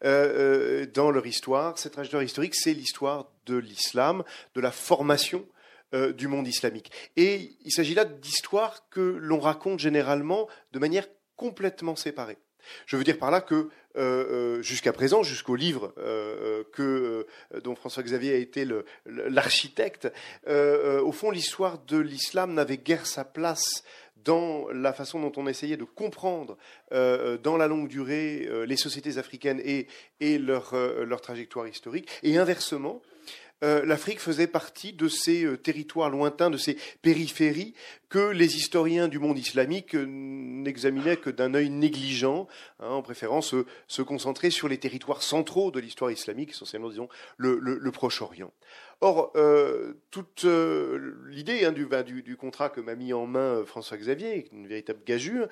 [0.01, 1.77] dans leur histoire.
[1.77, 4.23] Cette trajectoire historique, c'est l'histoire de l'islam,
[4.55, 5.45] de la formation
[5.93, 6.89] euh, du monde islamique.
[7.17, 12.37] Et il s'agit là d'histoires que l'on raconte généralement de manière complètement séparée.
[12.85, 13.67] Je veux dire par là que euh,
[13.97, 15.93] euh, jusqu'à présent, jusqu'au livre
[16.71, 17.27] que,
[17.61, 18.65] dont François Xavier a été
[19.05, 20.07] l'architecte,
[20.47, 23.83] au fond, l'histoire de l'islam n'avait guère sa place
[24.23, 26.57] dans la façon dont on essayait de comprendre
[26.91, 32.07] dans la longue durée les sociétés africaines et, leur trajectoire historique.
[32.23, 33.01] Et inversement,
[33.64, 37.74] euh, l'Afrique faisait partie de ces euh, territoires lointains, de ces périphéries
[38.09, 42.47] que les historiens du monde islamique euh, n'examinaient que d'un œil négligent,
[42.80, 47.91] hein, en préférant se, concentrer sur les territoires centraux de l'histoire islamique, essentiellement, disons, le
[47.91, 48.51] Proche-Orient.
[49.03, 53.65] Or, euh, toute euh, l'idée hein, ben, du, contrat que m'a mis en main euh,
[53.65, 55.47] François Xavier, une véritable gageure,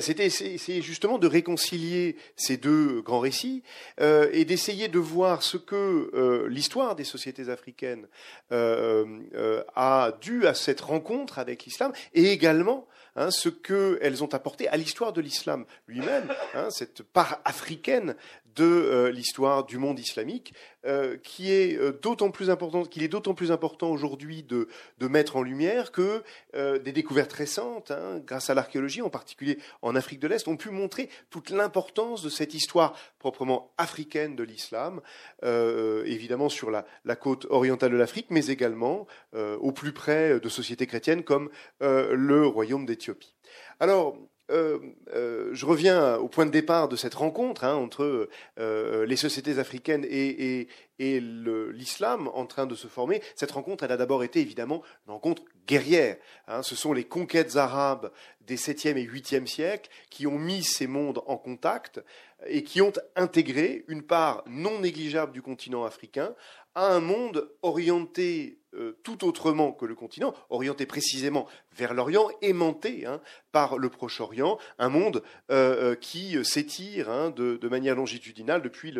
[0.00, 3.64] c'était c'est justement de réconcilier ces deux grands récits
[4.00, 8.06] et d'essayer de voir ce que l'histoire des sociétés africaines
[8.50, 12.86] a dû à cette rencontre avec l'islam et également
[13.16, 18.14] hein, ce qu'elles ont apporté à l'histoire de l'islam lui-même, hein, cette part africaine
[18.54, 20.54] de l'histoire du monde islamique,
[20.86, 24.68] euh, qui est euh, d'autant plus important, qu'il est d'autant plus important aujourd'hui de,
[24.98, 26.22] de, mettre en lumière que
[26.54, 30.70] des découvertes récentes, hein, grâce à l'archéologie, en particulier en Afrique de l'Est, ont pu
[30.70, 35.00] montrer toute l'importance de cette histoire proprement africaine de l'islam,
[35.42, 40.86] évidemment sur la, la, côte orientale de l'Afrique, mais également au plus près de sociétés
[40.86, 43.34] chrétiennes comme le royaume d'Éthiopie.
[43.80, 44.16] Alors,
[44.50, 44.78] euh,
[45.14, 48.28] euh, je reviens au point de départ de cette rencontre hein, entre
[48.58, 50.68] euh, les sociétés africaines et,
[50.98, 53.22] l'islam en train de se former.
[53.36, 56.16] Cette rencontre, elle a d'abord été évidemment une rencontre guerrière.
[56.46, 56.62] Hein.
[56.62, 61.22] Ce sont les conquêtes arabes des 7e et 8e siècles qui ont mis ces mondes
[61.26, 62.02] en contact
[62.46, 66.34] et qui ont intégré une part non négligeable du continent africain
[66.74, 71.46] à un monde orienté euh, tout autrement que le continent, orienté précisément
[71.76, 73.20] vers l'Orient, aimanté hein,
[73.52, 78.92] par le Proche-Orient, un monde euh, euh, qui s'étire hein, de, manière longitudinale depuis,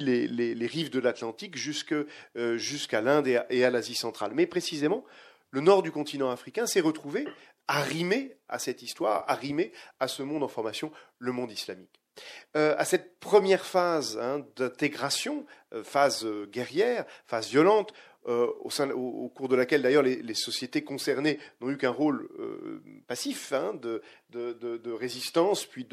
[0.00, 4.32] les, rives de l'Atlantique jusqu'à l'Inde et à, l'Asie centrale.
[4.34, 5.04] Mais précisément,
[5.50, 7.26] le nord du continent africain s'est retrouvé
[7.68, 12.00] arrimé à cette histoire, arrimé à ce monde en formation, le monde islamique.
[12.54, 15.46] à cette première phase hein, d'intégration,
[15.82, 17.92] phase guerrière, phase violente,
[18.28, 18.48] euh,
[18.92, 23.72] au, cours de laquelle d'ailleurs les, sociétés concernées n'ont eu qu'un rôle euh, passif hein,
[23.80, 24.02] de,
[24.92, 25.86] résistance puis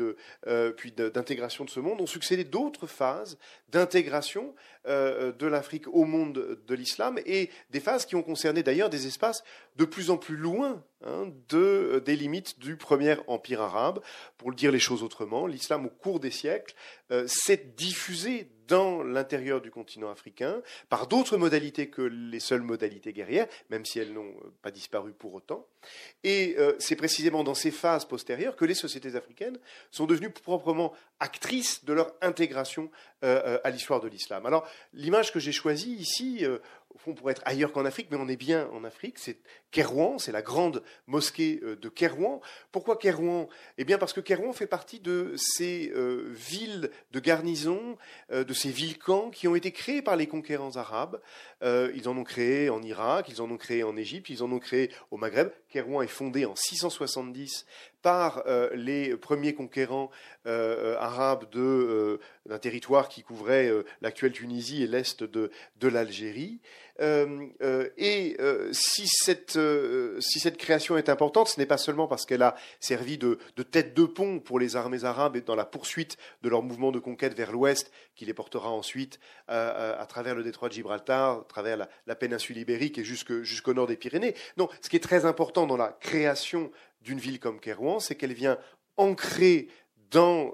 [0.47, 0.73] euh,
[1.13, 3.37] d'intégration de, ce monde, ont succédé d'autres phases
[3.69, 4.55] d'intégration
[4.85, 9.43] de l'Afrique au monde de l'islam et des phases qui ont concerné d'ailleurs des espaces
[9.77, 14.01] de plus en plus loin hein, des limites du premier empire arabe.
[14.37, 16.75] Pour le dire les choses autrement, l'islam au cours des siècles
[17.27, 23.47] s'est diffusé dans l'intérieur du continent africain par d'autres modalités que les seules modalités guerrières,
[23.69, 25.65] même si elles n'ont euh, pas disparu pour autant.
[26.23, 29.57] Et euh, c'est précisément dans ces phases postérieures que les sociétés africaines
[29.91, 32.89] sont devenues proprement actrices de leur intégration
[33.23, 34.45] euh, à l'histoire de l'islam.
[34.45, 36.45] Alors l'image que j'ai choisie ici,
[36.95, 39.17] au fond, pour être ailleurs qu'en Afrique, mais on est bien en Afrique.
[39.17, 39.37] C'est
[39.71, 42.39] Kérouan, c'est la grande mosquée euh, de Kérouan.
[42.71, 47.97] Pourquoi Kérouan Eh bien, parce que Kérouan fait partie de ces euh, villes de garnison,
[48.31, 51.19] euh, de ces villes-camps qui ont été créées par les conquérants arabes.
[51.63, 54.59] ils en ont créé en Irak, ils en ont créé en Égypte, ils en ont
[54.59, 55.49] créé au Maghreb.
[55.69, 57.65] Kérouan est fondé en 670
[58.03, 58.43] par
[58.75, 60.11] les premiers conquérants
[60.45, 65.49] arabes d'un territoire qui couvrait l'actuelle Tunisie et l'est de,
[65.79, 66.59] de l'Algérie.
[67.01, 69.57] Euh, euh, et euh, si cette,
[70.19, 73.39] si, cette, création est importante, ce n'est pas seulement parce qu'elle a servi de,
[73.71, 77.33] tête de pont pour les armées arabes dans la poursuite de leur mouvement de conquête
[77.33, 82.15] vers l'ouest, qui les portera ensuite à travers le détroit de Gibraltar, à travers la,
[82.15, 84.35] péninsule ibérique et jusqu'au nord des Pyrénées.
[84.57, 86.71] Non, ce qui est très important dans la création
[87.03, 88.57] d'une ville comme Kérouan, c'est qu'elle vient
[88.97, 89.67] ancrer
[90.11, 90.53] dans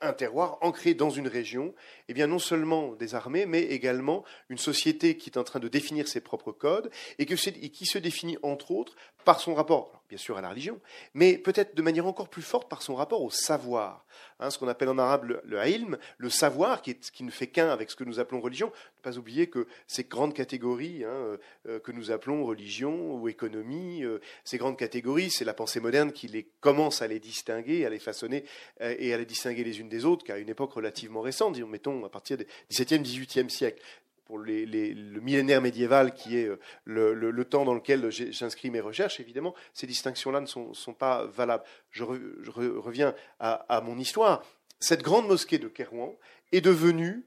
[0.00, 1.74] un terroir, ancré dans une région,
[2.08, 5.68] eh bien non seulement des armées, mais également une société qui est en train de
[5.68, 8.96] définir ses propres codes et, qui se définit entre autres
[9.26, 10.78] par son rapport, bien sûr à la religion,
[11.12, 14.06] mais peut-être de manière encore plus forte par son rapport au savoir.
[14.38, 17.90] Hein, ce qu'on appelle en arabe le, ilm, le savoir, qui, ne fait qu'un avec
[17.90, 18.70] ce que nous appelons religion.
[18.98, 21.36] Ne pas oublier que ces grandes catégories hein, euh,
[21.66, 26.12] euh, que nous appelons religion ou économie, euh, ces grandes catégories, c'est la pensée moderne
[26.12, 28.44] qui les commence à les distinguer, à les façonner
[28.80, 32.08] et à les distinguer les unes des autres, qu'à une époque relativement récente, mettons à
[32.08, 33.82] partir du XVIIe, XVIIIe siècle
[34.24, 39.54] pour le millénaire médiéval, qui est euh, le, temps dans lequel j'inscris mes recherches, évidemment,
[39.72, 41.64] ces distinctions-là ne sont, pas valables.
[41.90, 44.42] Je, reviens à, mon histoire.
[44.80, 46.16] Cette grande mosquée de Kérouan
[46.52, 47.24] est devenue,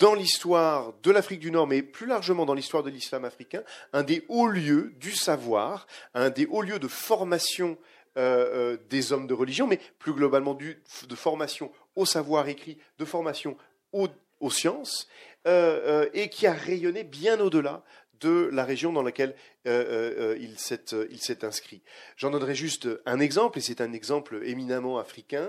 [0.00, 3.62] dans l'histoire de l'Afrique du Nord, mais plus largement dans l'histoire de l'islam africain,
[3.92, 7.78] un des hauts lieux du savoir, un des hauts lieux de formation
[8.16, 13.04] euh, euh, des hommes de religion, mais plus globalement de formation au savoir écrit, de
[13.04, 13.56] formation
[13.92, 15.08] aux sciences,
[15.46, 17.82] euh, euh, et qui a rayonné bien au-delà
[18.20, 19.34] de la région dans laquelle
[19.66, 21.82] euh, il s'est inscrit.
[22.16, 25.48] J'en donnerai juste un exemple, et c'est un exemple éminemment africain.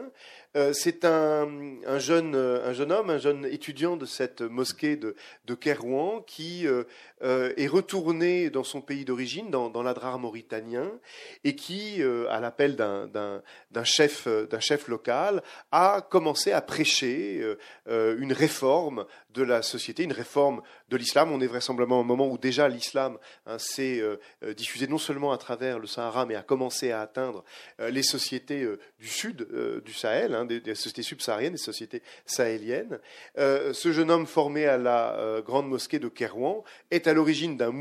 [0.72, 5.16] c'est un, jeune, un jeune homme, un jeune étudiant de cette mosquée de,
[5.56, 6.66] Kerouan qui
[7.22, 10.90] est retourné dans son pays d'origine, dans, dans l'Adrar mauritanien,
[11.44, 15.44] et qui, à l'appel d'un chef, chef local,
[15.74, 17.44] a commencé à prêcher
[17.88, 21.32] une réforme de la société, une réforme de l'islam.
[21.32, 25.32] On est vraisemblablement au moment où déjà l'islam hein, s'est euh, euh, diffusé non seulement
[25.32, 27.44] à travers le Sahara, mais a commencé à atteindre
[27.80, 28.66] euh, les sociétés
[29.00, 29.48] du sud
[29.84, 33.00] du Sahel, hein, des, sociétés subsahariennes, des sociétés sahéliennes.
[33.38, 37.72] ce jeune homme formé à la grande mosquée de Kérouan est à l'origine d'un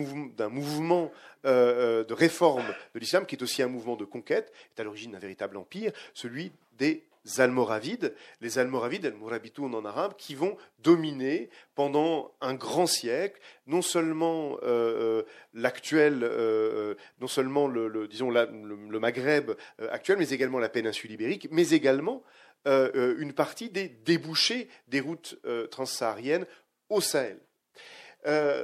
[0.49, 1.13] mouvement
[1.45, 5.19] de réforme de l'islam, qui est aussi un mouvement de conquête, est à l'origine d'un
[5.19, 7.05] véritable empire, celui des
[7.39, 14.59] Almoravides, les Almoravides, Almorabitoun en arabe, qui vont dominer pendant un grand siècle, non seulement
[14.63, 15.23] euh, euh,
[15.55, 19.53] l'actuel, euh, non seulement le, disons le, Maghreb
[19.91, 22.23] actuel, mais également la péninsule ibérique, mais également
[22.67, 25.39] une partie des débouchés des routes
[25.71, 26.47] transsahariennes
[26.89, 27.39] au Sahel.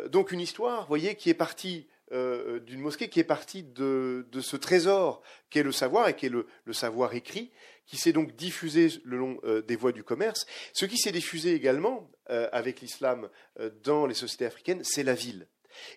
[0.08, 4.56] donc une histoire, vous voyez, qui est partie d'une mosquée qui est partie de, ce
[4.56, 7.50] trésor qu'est le savoir et qui est le savoir écrit,
[7.90, 10.46] qui s'est donc diffusé le long euh, des voies du commerce.
[10.72, 13.28] Ce qui s'est diffusé également euh, avec l'islam
[13.58, 15.48] euh, dans les sociétés africaines, c'est la ville.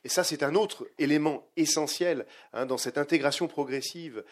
[0.04, 4.24] Et ça, c'est un autre élément essentiel hein, dans cette intégration progressive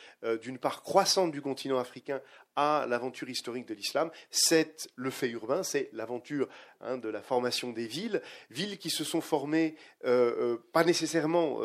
[0.44, 2.22] d'une part croissante du continent africain
[2.56, 4.12] à l'aventure historique de l'islam.
[4.30, 6.48] C'est le fait urbain, c'est l'aventure
[6.80, 11.60] hein, de la formation des villes, villes qui se sont formées pas nécessairement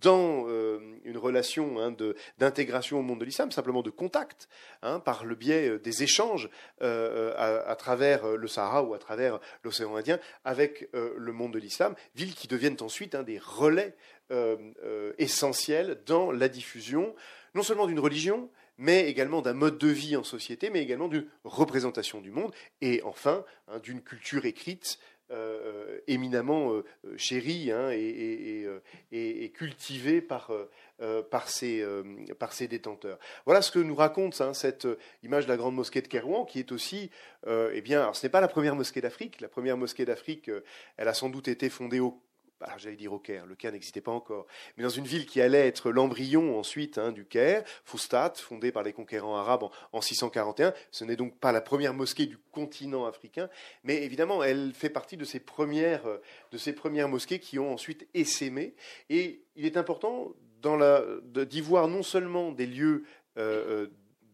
[0.00, 1.94] dans euh, une relation hein,
[2.38, 4.48] d'intégration au monde de l'islam, simplement de contact,
[4.82, 6.48] hein, par le biais euh, des échanges
[6.82, 11.94] euh, à, travers le Sahara ou à travers l'océan Indien avec le monde de l'islam,
[12.14, 13.94] villes qui deviennent ensuite hein, des relais
[15.18, 17.14] essentiels dans la diffusion,
[17.54, 18.48] non seulement d'une religion,
[18.78, 23.02] mais également d'un mode de vie en société, mais également d'une représentation du monde, et
[23.04, 23.44] enfin
[23.82, 24.98] d'une culture écrite
[25.32, 26.84] euh, éminemment euh,
[27.16, 28.66] chéri hein, et,
[29.12, 30.50] et, cultivé par,
[31.00, 31.84] euh, par, ses,
[32.38, 33.18] par ses détenteurs.
[33.44, 34.88] Voilà ce que nous raconte hein, cette
[35.22, 37.10] image de la grande mosquée de Kérouan, qui est aussi,
[37.46, 39.40] eh bien, ce n'est pas la première mosquée d'Afrique.
[39.40, 40.50] La première mosquée d'Afrique,
[40.96, 42.20] elle a sans doute été fondée au
[42.60, 44.46] alors j'allais dire au Caire, le Caire n'existait pas encore,
[44.76, 48.82] mais dans une ville qui allait être l'embryon ensuite hein, du Caire, Fustat, fondée par
[48.82, 50.74] les conquérants arabes en, 641.
[50.90, 53.48] Ce n'est donc pas la première mosquée du continent africain,
[53.84, 56.04] mais évidemment, elle fait partie de ces premières,
[56.50, 58.74] de ces premières mosquées qui ont ensuite essaimé.
[59.08, 60.32] Et il est important
[60.62, 63.04] d'y voir non seulement des lieux
[63.38, 63.86] euh,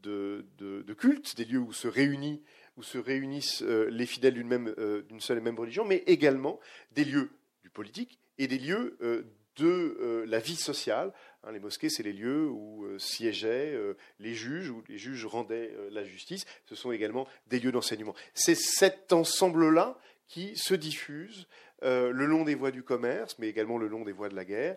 [0.03, 2.41] de, de, culte, des lieux où se réunissent
[2.77, 6.61] où se réunissent euh, les fidèles d'une euh, d'une seule et même religion, mais également
[6.93, 7.31] des lieux
[7.77, 9.23] politique et des lieux euh,
[9.57, 11.13] de euh, la vie sociale.
[11.45, 13.79] Hein, les mosquées, c'est les lieux où euh, siégeaient
[14.19, 16.47] les juges, où les juges rendaient la justice.
[16.65, 18.15] Ce sont également des lieux d'enseignement.
[18.35, 21.47] C'est cet ensemble-là qui se diffuse
[21.83, 24.77] le long des voies du commerce, mais également le long des voies de la guerre,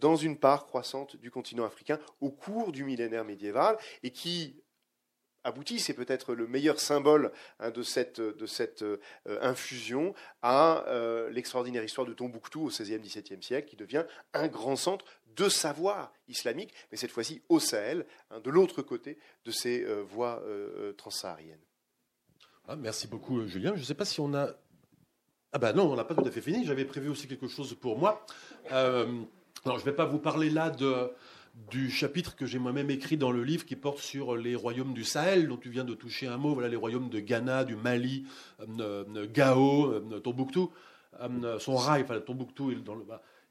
[0.00, 4.56] dans une part croissante du continent africain au cours du millénaire médiéval, et qui
[5.44, 11.30] aboutit, c'est peut-être le meilleur symbole hein, de cette, de cette euh, infusion à euh,
[11.30, 15.04] l'extraordinaire histoire de Tombouctou au XVIe, XVIIe siècle, qui devient un grand centre
[15.36, 20.02] de savoir islamique, mais cette fois-ci au Sahel, hein, de l'autre côté de ces euh,
[20.02, 20.42] voies
[20.96, 21.60] transsahariennes.
[22.68, 23.72] Ah, merci beaucoup, Julien.
[23.74, 24.50] Je ne sais pas si on a.
[25.52, 26.64] Ah ben non, on n'a pas tout à fait fini.
[26.64, 28.24] J'avais prévu aussi quelque chose pour moi.
[28.70, 29.06] alors,
[29.66, 31.10] je ne vais pas vous parler là de
[31.70, 35.04] du chapitre que j'ai moi-même écrit dans le livre qui porte sur les royaumes du
[35.04, 38.24] Sahel, dont tu viens de toucher un mot, voilà les royaumes de Ghana, du Mali,
[38.80, 40.70] euh, Gao, euh, Tombouctou,
[41.20, 43.04] euh, son rail, enfin Tombouctou dans le,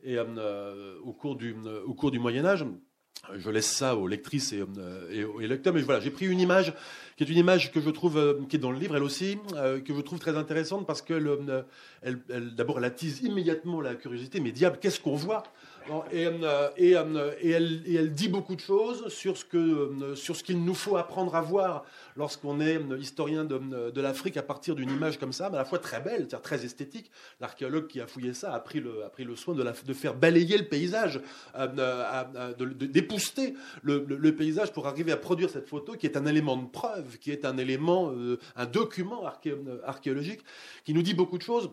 [0.03, 2.65] et au cours du au cours du Moyen Âge.
[3.35, 4.63] Je laisse ça aux lectrices et,
[5.11, 6.73] et aux lecteurs, mais voilà, j'ai pris une image
[7.17, 9.93] qui est une image que je trouve, qui est dans le livre elle aussi, que
[9.93, 11.41] je trouve très intéressante parce que
[12.55, 15.43] d'abord elle attise immédiatement la curiosité, mais diable, qu'est-ce qu'on voit?
[16.11, 20.97] Et, euh, euh, et, elle, dit beaucoup de choses sur ce euh, qu'il nous faut
[20.97, 21.85] apprendre à voir
[22.15, 25.79] lorsqu'on est historien de, l'Afrique à partir d'une image comme ça, mais à la fois
[25.79, 27.11] très belle, très esthétique.
[27.39, 30.57] L'archéologue qui a fouillé ça a pris le, a pris le soin de, faire balayer
[30.57, 31.19] le paysage,
[32.79, 36.67] d'épouster le, le, paysage pour arriver à produire cette photo qui est un élément de
[36.67, 38.13] preuve, qui est un élément,
[38.55, 39.23] un document
[39.83, 40.41] archéologique
[40.85, 41.71] qui nous dit beaucoup de choses.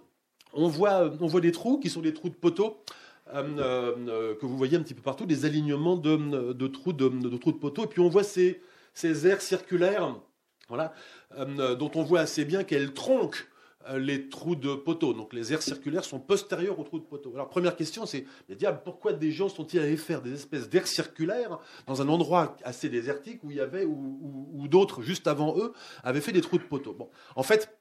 [0.53, 2.83] On voit, on voit des trous qui sont des trous de poteaux.
[3.35, 7.53] Euh, euh, que vous voyez un petit peu partout, des alignements de, trous, de, trous
[7.53, 7.85] de poteaux.
[7.85, 8.61] Et puis on voit ces,
[9.05, 10.17] aires circulaires,
[10.69, 10.93] voilà,
[11.37, 13.49] euh, dont on voit assez bien qu'elles tronquent
[13.97, 15.13] les trous de poteaux.
[15.13, 17.33] Donc les aires circulaires sont postérieures aux trous de poteaux.
[17.35, 21.59] Alors première question, c'est diable, pourquoi des gens sont-ils allés faire des espèces d'aires circulaires
[21.87, 25.73] dans un endroit assez désertique où il y avait ou, d'autres juste avant eux
[26.03, 26.95] avaient fait des trous de poteaux?
[26.95, 27.79] Bon, en fait,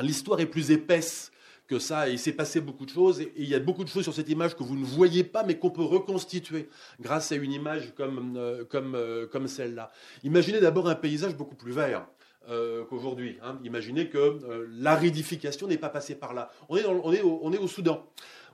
[0.00, 1.32] l'histoire est plus épaisse
[1.68, 2.08] que ça.
[2.08, 3.20] il s'est passé beaucoup de choses.
[3.20, 5.44] Et, il y a beaucoup de choses sur cette image que vous ne voyez pas,
[5.44, 6.68] mais qu'on peut reconstituer
[7.00, 9.90] grâce à une image comme, euh, comme, euh, comme celle-là.
[10.24, 12.06] Imaginez d'abord un paysage beaucoup plus vert.
[12.50, 13.36] Euh, qu'aujourd'hui.
[13.42, 13.58] Hein.
[13.62, 14.38] Imaginez que
[14.70, 16.50] l'aridification n'est pas passée par là.
[16.70, 18.06] On est, on, est au, on est au Soudan.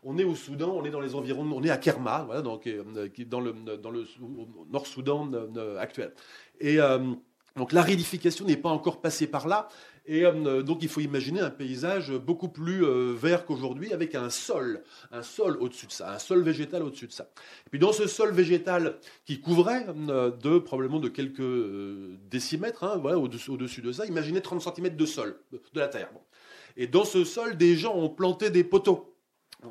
[0.03, 2.69] On est au Soudan, on est dans les environs, on est à Kerma, voilà, donc,
[3.29, 4.05] dans le, dans le
[4.73, 5.31] Nord-Soudan
[5.79, 6.12] actuel.
[6.59, 6.79] Et
[7.57, 9.69] donc l'aridification n'est pas encore passée par là,
[10.07, 14.29] et euh, donc il faut imaginer un paysage beaucoup plus euh, vert qu'aujourd'hui avec un
[14.29, 14.83] sol,
[15.13, 17.31] un sol au-dessus de ça, un sol végétal au-dessus de ça.
[17.67, 21.43] Et puis dans ce sol végétal qui couvrait euh, de probablement de quelques
[22.31, 26.11] décimètres, hein, voilà, au-dessus, au-dessus de ça, imaginez 30 cm de sol, de la terre.
[26.77, 29.14] Et dans ce sol, des gens ont planté des poteaux.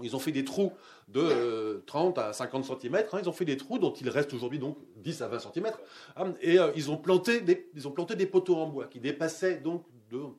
[0.02, 0.72] Ils ont fait des trous
[1.08, 2.96] de 30 à 50 cm.
[2.96, 3.20] Hein.
[3.22, 5.72] ils ont fait des trous dont il reste aujourd'hui donc 10 à 20 cm.
[6.16, 6.34] Hein.
[6.42, 9.84] et ils, ont planté des, ils ont planté des poteaux en bois qui dépassaient donc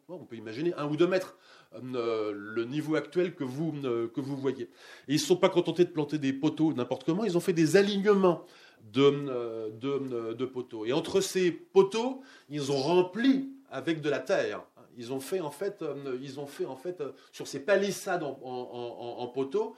[0.09, 1.37] on peut imaginer, un ou deux mètres,
[1.75, 4.71] euh, le niveau actuel que vous, euh, que vous voyez.
[5.09, 7.53] Ils ne se sont pas contentés de planter des poteaux n'importe comment, ils ont fait
[7.53, 8.45] des alignements
[8.93, 10.85] de, euh, de, poteaux.
[10.85, 14.65] Et entre ces poteaux, ils ont rempli avec de la terre.
[14.97, 19.77] Ils ont fait en fait, en fait sur ces palissades en, poteaux,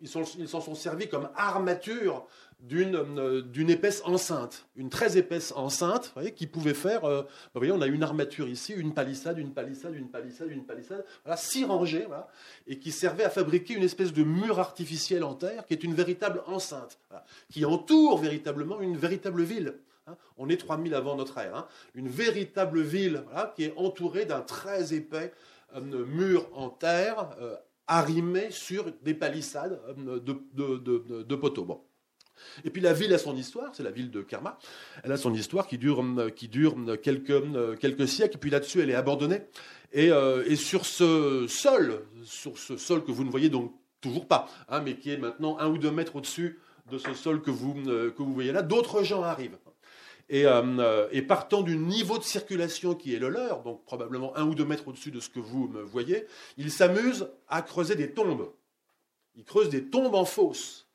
[0.00, 2.26] ils s'en sont servis comme armature
[2.72, 7.72] euh, d'une épaisse enceinte, une très épaisse enceinte, qui pouvait faire, euh, bah, vous voyez,
[7.72, 11.64] on a une armature ici, une palissade, une palissade, une palissade, une palissade, voilà, six
[11.64, 12.08] rangées,
[12.66, 15.94] et qui servait à fabriquer une espèce de mur artificiel en terre, qui est une
[15.94, 16.98] véritable enceinte,
[17.48, 19.74] qui entoure véritablement une véritable ville.
[20.08, 20.16] Hein.
[20.36, 21.66] On est 3000 avant notre ère, hein.
[21.94, 23.24] une véritable ville
[23.56, 25.32] qui est entourée d'un très épais
[25.74, 27.30] euh, mur en terre,
[27.86, 31.88] arrimé sur des palissades de, de, poteaux.
[32.64, 34.58] Et puis la ville a son histoire, c'est la ville de Kerma.
[35.02, 36.02] Elle a son histoire qui dure,
[36.50, 39.42] dure quelques, siècles, et puis là-dessus, elle est abandonnée.
[39.92, 44.48] Et, euh, sur ce sol, sur ce sol que vous ne voyez donc toujours pas,
[44.68, 46.58] hein, mais qui est maintenant un ou deux mètres au-dessus
[46.90, 49.58] de ce sol euh, que vous voyez là, d'autres gens arrivent.
[50.30, 54.46] Et, euh, et partant du niveau de circulation qui est le leur, donc probablement un
[54.46, 56.26] ou deux mètres au-dessus de ce que vous me voyez,
[56.58, 58.52] ils s'amusent à creuser des tombes.
[59.36, 60.86] Ils creusent des tombes en fosse.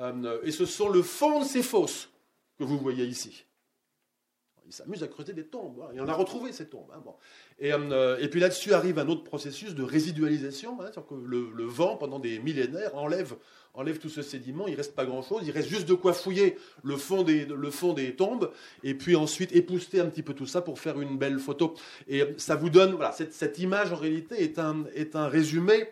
[0.00, 2.08] Euh, et ce sont le fond de ces fosses
[2.58, 3.44] que vous voyez ici.
[4.66, 5.80] Il s'amuse à creuser des tombes.
[5.82, 5.90] Hein.
[5.94, 6.90] Il en a retrouvé ces tombes.
[6.94, 7.02] Hein,
[7.62, 10.78] euh, et, puis là-dessus arrive un autre processus de résidualisation.
[10.80, 10.90] Hein,
[11.22, 13.36] le, vent, pendant des millénaires, enlève,
[14.00, 14.66] tout ce sédiment.
[14.66, 15.42] Il ne reste pas grand-chose.
[15.44, 18.50] Il reste juste de quoi fouiller le fond, des, tombes.
[18.82, 21.74] Et puis ensuite épousseter un petit peu tout ça pour faire une belle photo.
[22.08, 22.94] Et euh, ça vous donne.
[22.94, 25.88] Voilà, cette, image, en réalité, est un, résumé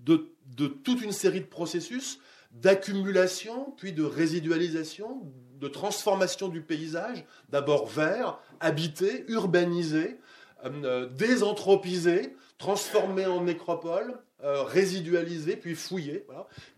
[0.00, 2.20] de toute une série de processus
[2.60, 5.22] d'accumulation, puis de résidualisation,
[5.60, 10.18] de transformation du paysage, d'abord vert, habité, urbanisé,
[10.64, 16.26] euh, désanthropisé, transformé en nécropole, euh, résidualisé, puis fouillé,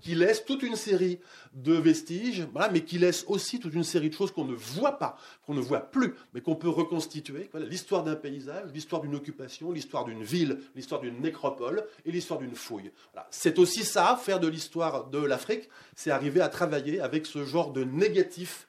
[0.01, 1.19] qui laisse toute une série
[1.55, 5.17] de vestiges, mais qui laisse aussi toute une série de choses qu'on ne voit pas,
[5.45, 7.51] qu'on ne voit plus, mais qu'on peut reconstituer.
[7.55, 12.55] l'histoire d'un paysage, l'histoire d'une occupation, l'histoire d'une ville, l'histoire d'une nécropole et l'histoire d'une
[12.55, 12.93] fouille.
[13.31, 17.73] C'est aussi ça, faire de l'histoire de l'Afrique, c'est arriver à travailler avec ce genre
[17.73, 18.69] de négatifs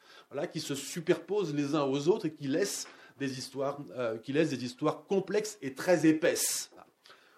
[0.52, 2.88] qui se superposent les uns aux autres et qui laissent
[3.20, 6.72] des histoires, euh, qui laissent des histoires complexes et très épaisses.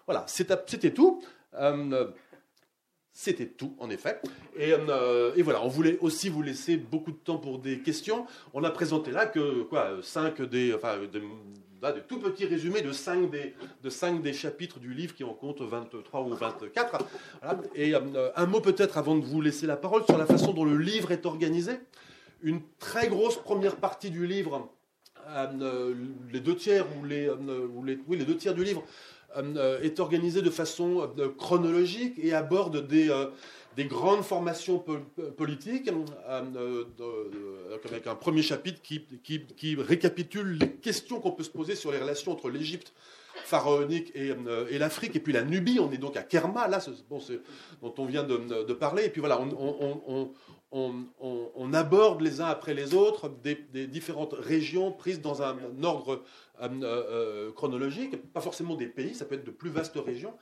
[0.06, 1.22] Voilà, c'était tout.
[1.54, 2.10] Euh,
[3.14, 4.20] C'était tout, en effet.
[4.56, 8.26] Et, euh, et, voilà, on voulait aussi vous laisser beaucoup de temps pour des questions.
[8.54, 11.20] On a présenté là que quoi, cinq des, enfin, des,
[11.90, 15.34] de tout petits résumés de 5 des, de cinq des chapitres du livre qui en
[15.34, 16.98] compte 23 ou 24.
[17.74, 20.64] Et euh, un mot peut-être avant de vous laisser la parole sur la façon dont
[20.64, 21.72] le livre est organisé.
[22.40, 24.70] Une très grosse première partie du livre,
[26.32, 28.84] les deux tiers ou les, ou les, oui, les deux tiers du livre
[29.82, 33.26] est organisé de façon euh, chronologique et aborde des, euh,
[33.76, 34.84] des grandes formations
[35.36, 35.90] politiques,
[37.84, 42.32] avec un premier chapitre qui, récapitule les questions qu'on peut se poser sur les relations
[42.32, 42.92] entre l'Égypte
[43.44, 44.34] pharaonique et,
[44.78, 47.18] l'Afrique, et puis la Nubie, on est donc à Kerma, là, bon,
[47.80, 49.40] dont on vient de, parler, et puis voilà,
[50.70, 56.22] on, aborde les uns après les autres des, différentes régions prises dans un ordre
[56.62, 60.34] euh, euh, chronologique, pas forcément des pays, ça peut être de plus vastes régions.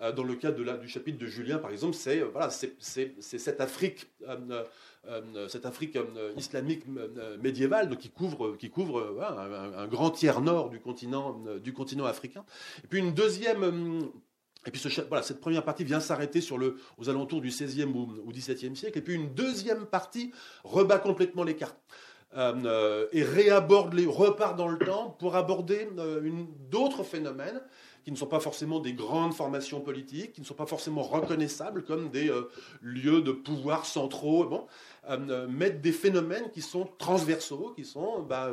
[0.00, 4.06] Euh, dans le cas du chapitre de Julien, par exemple, c'est voilà, cette Afrique,
[5.48, 5.98] cette Afrique
[6.36, 6.84] islamique
[7.40, 8.56] médiévale qui couvre,
[9.76, 12.44] un, grand tiers nord du continent, africain.
[12.84, 14.10] Et puis une deuxième
[14.66, 16.40] et puis ce, voilà, cette première partie vient s'arrêter
[16.98, 18.98] aux alentours du XVIe ou, ou XVIIe siècle.
[18.98, 20.32] Et puis une deuxième partie
[20.64, 21.78] rebat complètement les cartes.
[22.36, 26.20] Euh, et réaborde les, repart dans le temps pour aborder euh,
[26.70, 27.62] d'autres phénomènes
[28.04, 31.84] qui ne sont pas forcément des grandes formations politiques, qui ne sont pas forcément reconnaissables
[31.84, 32.50] comme des euh,
[32.82, 34.66] lieux de pouvoir centraux, bon,
[35.48, 38.50] mais des phénomènes qui sont transversaux, qui sont bah,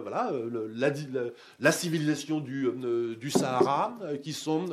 [1.60, 4.66] la, civilisation du, Sahara, qui sont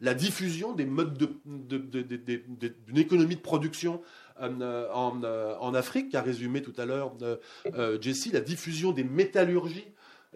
[0.00, 4.02] la diffusion des modes d'une économie de production
[4.40, 7.14] en, euh, en, Afrique, qu'a résumé tout à l'heure
[7.74, 9.86] euh, Jessie, la diffusion des métallurgies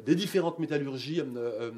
[0.02, 1.20] des différentes métallurgies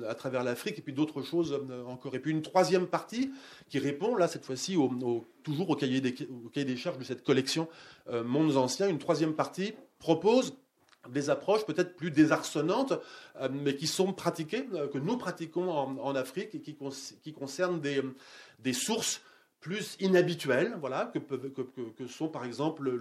[0.08, 2.14] à travers l'Afrique, et puis d'autres choses encore.
[2.14, 3.32] Et puis une troisième partie
[3.68, 4.76] qui répond, là, cette fois-ci,
[5.42, 7.66] toujours au cahier, des, charges de cette collection
[8.08, 8.88] Mondes Anciens.
[8.88, 10.54] Une troisième partie propose
[11.10, 12.92] des approches peut-être plus désarçonnantes,
[13.50, 19.22] mais qui sont pratiquées, que nous pratiquons en, Afrique, et qui, concernent des sources
[19.64, 22.92] plus inhabituels, voilà, que, sont par exemple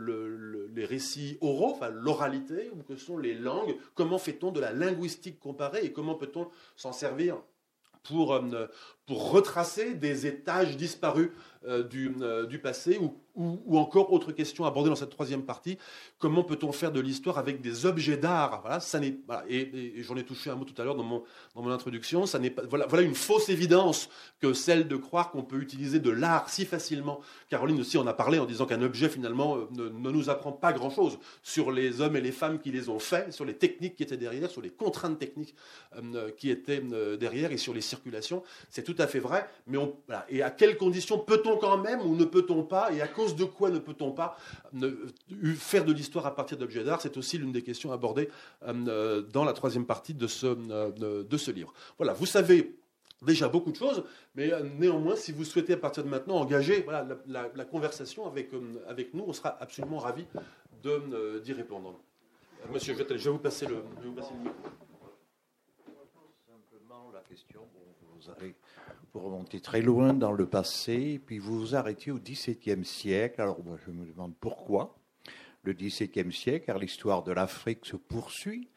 [0.74, 3.76] les récits oraux, l'oralité, ou que sont les langues.
[3.96, 6.48] Comment fait-on de la linguistique comparée et comment peut-on
[6.78, 7.36] s'en servir
[8.04, 8.68] pour, euh,
[9.10, 11.32] retracer des étages disparus
[11.66, 15.78] du, euh, du, passé ou, ou, encore autre question abordée dans cette troisième partie.
[16.20, 18.62] Comment peut-on faire de l'histoire avec des objets d'art?
[18.62, 19.16] Voilà ça n'est
[19.48, 21.24] et, j'en ai touché un mot tout à l'heure dans mon,
[21.56, 22.26] dans mon introduction.
[22.26, 24.10] Ça n'est pas voilà, voilà une fausse évidence
[24.42, 27.22] que celle de croire qu'on peut utiliser de l'art si facilement.
[27.50, 30.74] Caroline aussi en a parlé en disant qu'un objet finalement ne, ne, nous apprend pas
[30.74, 33.96] grand chose sur les hommes et les femmes qui les ont faits sur les techniques
[33.96, 35.56] qui étaient derrière sur les contraintes techniques
[35.96, 36.82] euh, qui étaient
[37.18, 38.44] derrière et sur les circulations.
[38.70, 39.96] C'est tout à fait vrai, mais on,
[40.30, 43.44] et à quelles conditions peut-on quand même ou ne peut-on pas, et à cause de
[43.44, 44.38] quoi ne peut-on pas
[44.72, 44.90] ne,
[45.56, 47.02] faire de l'histoire à partir d'objets d'art?
[47.02, 48.30] C'est aussi l'une des questions abordées
[48.68, 51.74] euh, dans la troisième partie de ce, euh, livre.
[51.98, 52.76] Voilà, vous savez
[53.22, 54.04] déjà beaucoup de choses,
[54.36, 56.86] mais euh, néanmoins, si vous souhaitez à partir de maintenant engager
[57.28, 60.26] la, conversation avec, nous, on sera absolument ravis
[60.84, 62.00] d'y répondre.
[62.72, 64.24] Monsieur je vais vous passer le, micro.
[66.48, 67.68] Simplement la question,
[68.16, 68.30] vous
[69.14, 73.42] vous remontez très loin dans le passé, puis vous vous arrêtez au XVIIe siècle.
[73.42, 74.98] Alors moi, je me demande pourquoi
[75.62, 78.70] le XVIIe siècle, car l'histoire de l'Afrique se poursuit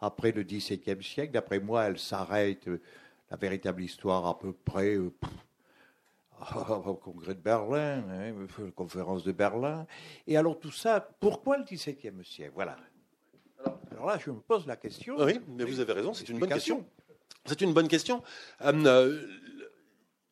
[0.00, 1.32] après le XVIIe siècle.
[1.32, 2.68] D'après moi, elle s'arrête,
[3.30, 5.12] la véritable histoire, à peu près euh,
[6.86, 9.86] au congrès de Berlin, hein, la conférence de Berlin.
[10.26, 12.52] Et alors tout ça, pourquoi le XVIIe siècle?
[12.52, 12.76] Voilà.
[13.92, 15.14] Alors, là, je me pose la question.
[15.20, 16.84] Oui, mais vous avez raison, c'est une bonne question.
[17.46, 18.22] C'est une bonne question.
[18.62, 19.22] Euh,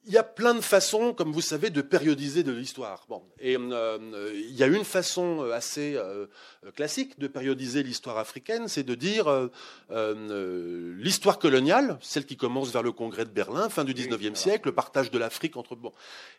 [0.05, 3.05] il y a plein de façons, comme vous savez, de périodiser de l'histoire.
[3.09, 6.27] Bon, et euh, il y a une façon euh, assez euh,
[6.75, 9.51] classique de périodiser l'histoire africaine, c'est de dire
[9.91, 14.75] l'histoire coloniale, celle qui commence vers le Congrès de Berlin, fin du XIXe siècle, le
[14.75, 15.93] partage de l'Afrique entre bon,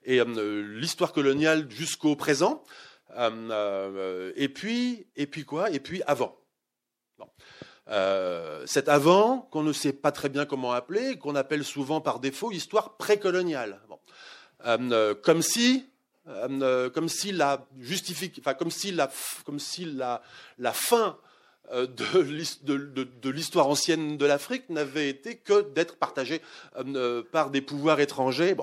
[0.03, 2.63] et l'histoire coloniale jusqu'au présent,
[3.15, 6.37] et puis et puis quoi, et puis avant.
[7.17, 7.27] Bon.
[7.89, 12.19] Euh, cet avant, qu'on ne sait pas très bien comment appeler, qu'on appelle souvent par
[12.19, 13.79] défaut histoire précoloniale.
[14.65, 15.85] Euh, euh comme si,
[16.25, 17.67] comme si la
[18.39, 19.11] enfin comme si la,
[19.45, 20.21] comme si la,
[20.71, 21.17] fin
[21.69, 26.41] de, l'histoire ancienne de l'Afrique n'avait été que d'être partagée
[27.33, 28.55] par des pouvoirs étrangers.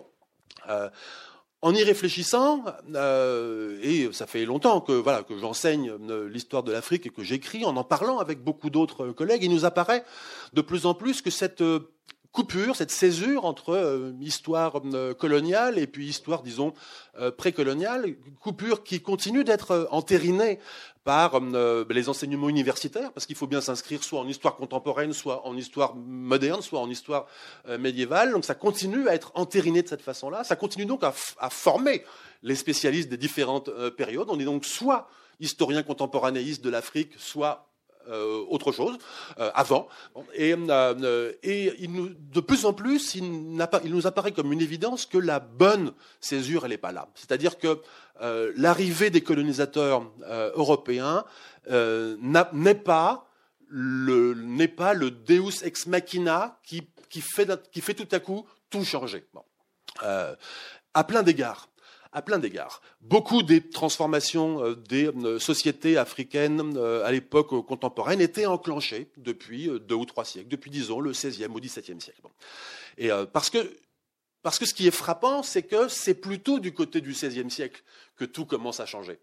[1.63, 6.73] En y réfléchissant, euh, et ça fait longtemps que voilà que j'enseigne euh, l'histoire de
[6.73, 10.03] l'Afrique et que j'écris, en en parlant avec beaucoup d'autres collègues, il nous apparaît
[10.55, 11.93] de plus en plus que cette euh,
[12.33, 14.81] coupure, cette césure entre histoire
[15.19, 16.73] coloniale et puis histoire, disons,
[17.37, 20.61] précoloniale, coupure qui continue d'être entérinée
[21.05, 25.47] par euh, les enseignements universitaires, parce qu'il faut bien s'inscrire soit en histoire contemporaine, soit
[25.47, 27.27] en histoire moderne, soit en histoire
[27.69, 28.33] euh, médiévale.
[28.33, 30.45] Donc ça continue à être entériné de cette façon-là.
[30.45, 31.13] Ça continue donc à,
[31.51, 32.05] former
[32.43, 34.29] les spécialistes des différentes euh, périodes.
[34.31, 35.09] On est donc soit
[35.41, 37.70] historien contemporanéiste de l'Afrique, soit
[38.49, 38.99] autre chose
[39.39, 39.89] avant.
[40.35, 43.25] Et, de plus en plus, il,
[43.85, 47.09] il, nous apparaît comme une évidence que la bonne césure, elle n'est pas là.
[47.15, 47.81] C'est-à-dire que
[48.23, 51.25] euh, l'arrivée des colonisateurs euh, européens
[51.71, 52.17] euh,
[52.53, 53.27] n'est pas
[53.69, 58.47] le n'est pas le Deus ex machina qui, qui, fait, qui fait tout à coup
[58.69, 59.25] tout changer.
[60.03, 61.70] à plein d'égards.
[62.13, 62.83] À plein d'égards.
[63.01, 70.25] Beaucoup des transformations des sociétés africaines à l'époque contemporaine étaient enclenchées depuis deux ou trois
[70.25, 72.23] siècles, depuis disons le XVIe ou XVIIe siècle.
[72.99, 73.59] Et parce que
[74.43, 77.83] parce que ce qui est frappant, c'est que c'est plutôt du côté du XVIe siècle
[78.17, 79.19] que tout commence à changer.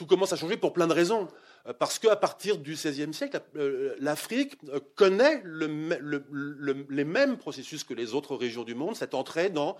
[0.00, 1.28] Tout commence à changer pour plein de raisons.
[1.66, 7.92] Euh, parce qu'à partir du XVIe siècle, euh, l'Afrique euh, connaît les mêmes processus que
[7.92, 9.76] les autres régions du monde, cette entrée dans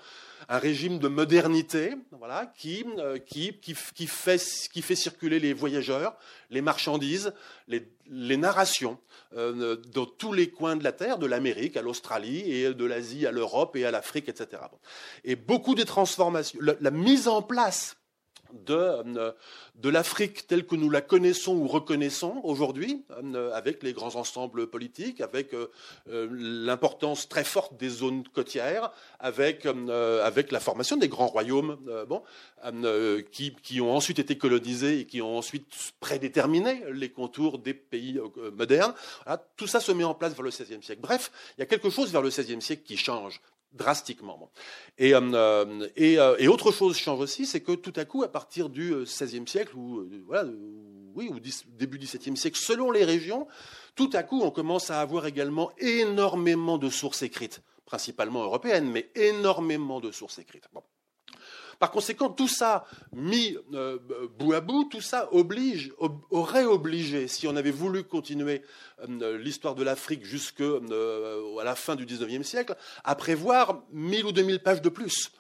[0.51, 2.85] un régime de modernité voilà, qui,
[3.25, 4.39] qui, fait,
[4.95, 6.15] circuler les voyageurs,
[6.51, 7.33] les marchandises,
[7.67, 8.99] les, narrations
[9.33, 13.31] dans tous les coins de la Terre, de l'Amérique à l'Australie et de l'Asie à
[13.31, 14.63] l'Europe et à l'Afrique, etc.
[15.25, 17.97] Et beaucoup des transformations, la mise en place
[18.53, 19.33] de, euh,
[19.75, 24.69] de l'Afrique telle que nous la connaissons ou reconnaissons aujourd'hui, euh, avec les grands ensembles
[24.69, 25.69] politiques, avec euh,
[26.07, 31.77] l'importance très forte des zones côtières, avec, avec la formation des grands royaumes
[32.09, 32.23] bon,
[33.31, 35.67] qui, qui, ont ensuite été colonisés et qui ont ensuite
[36.01, 38.21] prédéterminé les contours des pays
[38.53, 38.95] modernes.
[39.57, 41.01] tout ça se met en place vers le XVIe siècle.
[41.01, 43.41] Bref, il y a quelque chose vers le XVIe siècle qui change
[43.73, 44.51] drastiquement.
[44.99, 48.69] Et, euh, euh, et, autre chose change aussi, c'est que tout à coup, à partir
[48.69, 50.49] du XVIe euh, siècle, ou, voilà,
[51.15, 51.39] oui, ou
[51.77, 53.47] début XVIIe siècle, selon les régions,
[53.95, 59.11] tout à coup, on commence à avoir également énormément de sources écrites, principalement européennes, mais
[59.15, 60.69] énormément de sources écrites.
[61.81, 63.99] Par conséquent, tout ça mis euh,
[64.39, 65.95] bout à bout, tout ça oblige,
[66.31, 68.61] aurait obligé, si on avait voulu continuer
[69.09, 74.33] euh, l'histoire de l'Afrique jusqu'à euh, la fin du XIXe siècle, à prévoir 1000 ou
[74.33, 75.33] 2000 pages de plus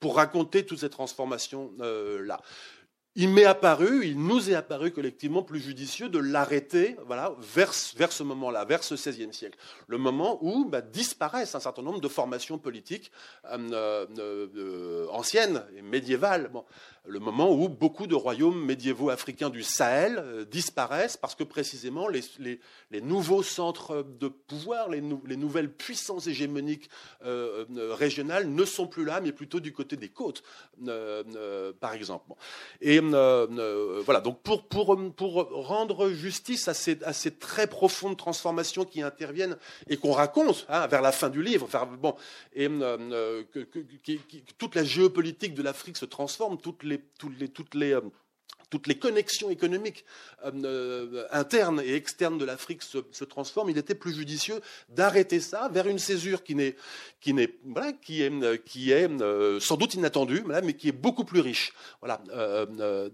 [0.00, 2.40] pour raconter toutes ces transformations-là
[3.16, 6.96] il m'est apparu, il nous est apparu collectivement plus judicieux de l'arrêter
[7.54, 9.56] vers, ce moment-là, vers ce XVIe siècle.
[9.86, 13.12] Le moment où bah, disparaissent un certain nombre de formations politiques
[13.44, 16.50] euh, euh, euh, anciennes et médiévales.
[17.06, 22.08] Le moment où beaucoup de royaumes médiévaux africains du Sahel euh, disparaissent parce que précisément
[22.08, 22.60] les,
[23.02, 26.88] nouveaux centres de pouvoir, les, les nouvelles puissances hégémoniques
[27.24, 30.42] euh, euh, régionales ne sont plus là, mais plutôt du côté des côtes,
[31.80, 32.32] par exemple.
[32.80, 35.34] Et voilà, donc pour, pour, pour
[35.66, 39.56] rendre justice à ces, très profondes transformations qui interviennent
[39.88, 41.68] et qu'on raconte hein, vers la fin du livre,
[42.00, 42.14] bon,
[42.54, 43.66] et que,
[44.56, 48.00] toute la géopolitique de l'Afrique se transforme, toutes les toutes les, toutes les, euh,
[48.70, 50.04] toutes les connexions économiques
[50.44, 55.68] euh, euh, internes et externes de l'Afrique se, transforment, il était plus judicieux d'arrêter ça
[55.68, 56.76] vers une césure qui, n'est,
[57.20, 59.08] qui, n'est, voilà, qui est, qui est
[59.60, 62.22] sans doute inattendue, mais qui est beaucoup plus riche voilà,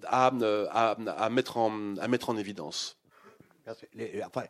[0.06, 2.96] à, à, mettre en, à mettre en évidence.
[3.66, 4.44] enfin,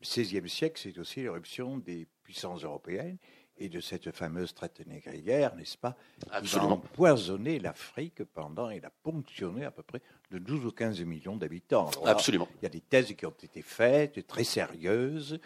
[0.00, 3.18] le XVIe siècle, c'est aussi l'éruption des puissances européennes
[3.58, 5.96] et de cette fameuse traite négrière, n'est-ce pas
[6.30, 6.68] Absolument.
[6.68, 10.00] Qui a empoisonné l'Afrique pendant, il a ponctionné à peu près
[10.30, 11.90] de 12 ou 15 millions d'habitants.
[12.04, 12.48] Absolument.
[12.60, 15.38] Il y a des thèses qui ont été faites, très sérieuses.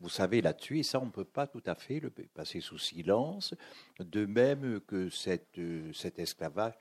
[0.00, 2.78] Vous savez là-dessus, et ça, on ne peut pas tout à fait le passer sous
[2.78, 3.54] silence.
[3.98, 5.58] De même que cette,
[5.94, 6.74] cet esclavage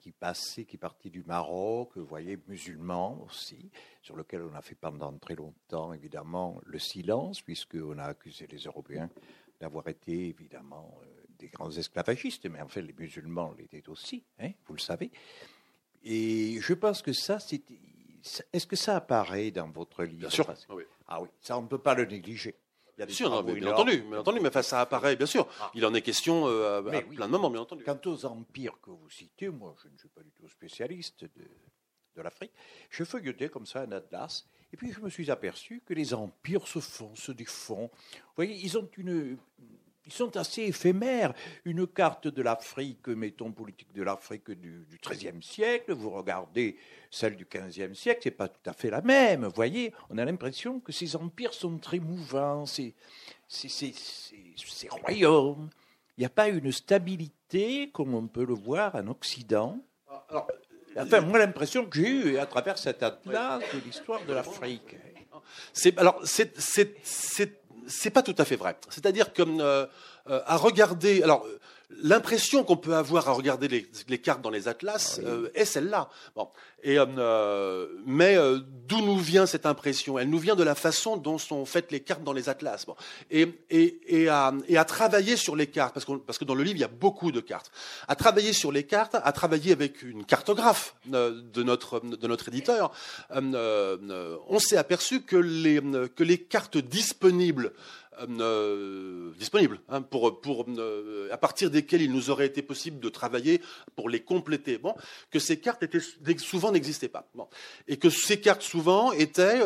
[0.00, 3.70] qui passait, qui partit du Maroc, vous voyez, musulman aussi,
[4.02, 8.58] sur lequel on a fait pendant très longtemps, évidemment, le silence, puisqu'on a accusé les
[8.58, 9.08] Européens
[9.64, 11.06] d'avoir été évidemment euh,
[11.38, 15.10] des grands esclavagistes, mais en fait les musulmans l'étaient aussi, hein, vous le savez.
[16.04, 17.62] Et je pense que ça, c'est.
[18.52, 20.20] Est-ce que ça apparaît dans votre livre?
[20.20, 20.46] Bien sûr.
[20.48, 20.74] Ah,
[21.08, 21.28] ah oui.
[21.40, 22.54] ça on ne peut pas le négliger.
[22.98, 25.48] Bien sûr, bien entendu, bien entendu, mais ça apparaît, bien sûr.
[25.60, 25.70] Ah.
[25.74, 27.82] Il en est question euh, à, plein de moments, bien entendu.
[27.84, 31.48] Quant aux empires que vous citez, moi, je ne suis pas du tout spécialiste de,
[32.16, 32.52] de l'Afrique.
[32.90, 36.66] Je feuilletais comme ça un atlas, et puis je me suis aperçu que les empires
[36.66, 37.90] se font, se défont.
[37.92, 39.36] Vous voyez, ils ont une,
[40.06, 41.32] ils sont assez éphémères.
[41.64, 46.76] Une carte de l'Afrique, mettons politique de l'Afrique du XIIIe siècle, vous regardez
[47.10, 49.44] celle du XVe siècle, c'est pas tout à fait la même.
[49.44, 52.94] Vous voyez, on a l'impression que ces empires sont très mouvants, ces,
[53.48, 53.94] ces, ces,
[54.56, 55.70] ces royaumes.
[56.16, 59.80] Il n'y a pas une stabilité comme on peut le voir en Occident.
[60.96, 64.96] Enfin, moi, l'impression que j'ai eue à travers cet atlas de l'histoire de l'Afrique.
[65.96, 66.54] Alors c'est
[67.86, 68.76] c'est pas tout à fait vrai.
[68.88, 69.86] C'est-à-dire comme euh,
[70.30, 71.22] euh, à regarder.
[71.22, 71.46] Alors
[72.02, 73.68] l'impression qu'on peut avoir à regarder
[74.08, 76.08] les, cartes dans les atlas ah euh, est celle-là.
[76.34, 76.48] Bon.
[76.82, 80.18] Et, euh, mais euh, d'où nous vient cette impression?
[80.18, 82.84] Elle nous vient de la façon dont sont faites les cartes dans les atlas.
[82.86, 82.94] Bon.
[83.30, 86.62] Et, et, et, à, et, à, travailler sur les cartes, parce, parce, que dans le
[86.62, 87.70] livre, il y a beaucoup de cartes.
[88.08, 92.92] À travailler sur les cartes, à travailler avec une cartographe de notre, de notre éditeur,
[93.30, 95.80] on s'est aperçu que les,
[96.14, 97.72] que les cartes disponibles
[98.20, 100.36] euh, euh, disponibles hein, pour,
[100.68, 103.60] euh, à partir desquelles il nous aurait été possible de travailler
[103.96, 104.78] pour les compléter.
[104.78, 104.94] Bon,
[105.30, 106.00] que ces cartes étaient,
[106.38, 107.28] souvent n'existaient pas.
[107.88, 109.62] Et que ces cartes souvent étaient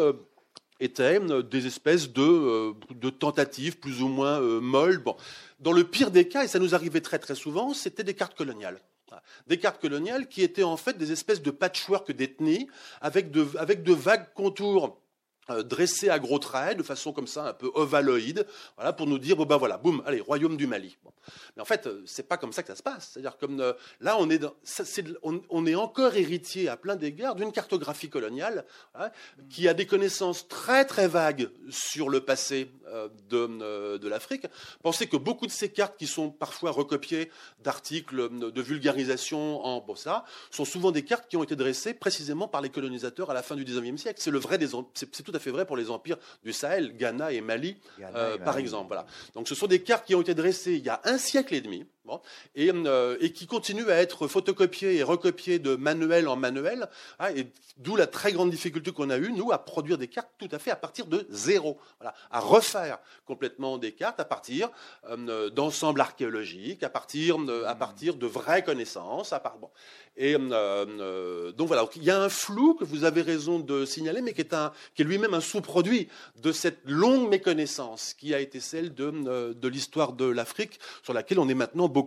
[0.80, 1.18] étaient
[1.50, 4.98] des espèces de, de, tentatives plus ou moins molles.
[4.98, 5.16] Bon.
[5.58, 8.36] Dans le pire des cas, et ça nous arrivait très très souvent, c'était des cartes
[8.36, 8.80] coloniales.
[9.48, 12.68] Des cartes coloniales qui étaient en fait des espèces de patchwork d'ethnie
[13.00, 15.00] avec de, avec de vagues contours
[15.64, 18.46] dressé à gros traits, de façon comme ça, un peu ovaloïde,
[18.76, 20.98] voilà, pour nous dire, bon ben voilà, boum, allez, royaume du Mali.
[21.56, 23.10] Mais en fait, euh, c'est pas comme ça que ça se passe.
[23.12, 24.40] C'est-à-dire comme euh, là, on est,
[25.22, 28.64] on, est, encore héritier à plein d'égards d'une cartographie coloniale
[28.94, 29.10] hein,
[29.50, 32.70] qui a des connaissances très très vagues sur le passé
[33.28, 34.46] de, de l'Afrique.
[34.82, 37.30] Pensez que beaucoup de ces cartes qui sont parfois recopiées
[37.60, 42.60] d'articles de vulgarisation en bossa sont souvent des cartes qui ont été dressées précisément par
[42.60, 44.20] les colonisateurs à la fin du 19e siècle.
[44.22, 44.58] C'est le vrai
[44.94, 47.76] c'est tout à fait vrai pour les empires du Sahel, Ghana et Mali,
[48.14, 48.88] euh, par exemple.
[48.88, 49.06] Voilà.
[49.34, 51.60] Donc ce sont des cartes qui ont été dressées il y a un siècle et
[51.60, 51.86] demi,
[52.58, 57.46] euh, et, qui continuent à être photocopiées et recopiées de manuel en manuel, hein, et
[57.76, 60.58] d'où la très grande difficulté qu'on a eue, nous, à produire des cartes tout à
[60.58, 64.70] fait à partir de zéro, voilà, à refaire complètement des cartes à partir
[65.08, 67.78] euh, d'ensembles archéologiques, à partir, à hmm.
[67.78, 69.32] partir de vraies connaissances.
[69.32, 69.70] À part, bon.
[70.20, 74.20] Et euh, donc voilà, il y a un flou que vous avez raison de signaler,
[74.20, 76.08] mais qui est, un, qui est lui-même un sous-produit
[76.42, 81.38] de cette longue méconnaissance qui a été celle de, de l'histoire de l'Afrique, sur laquelle
[81.38, 81.97] on est maintenant beaucoup,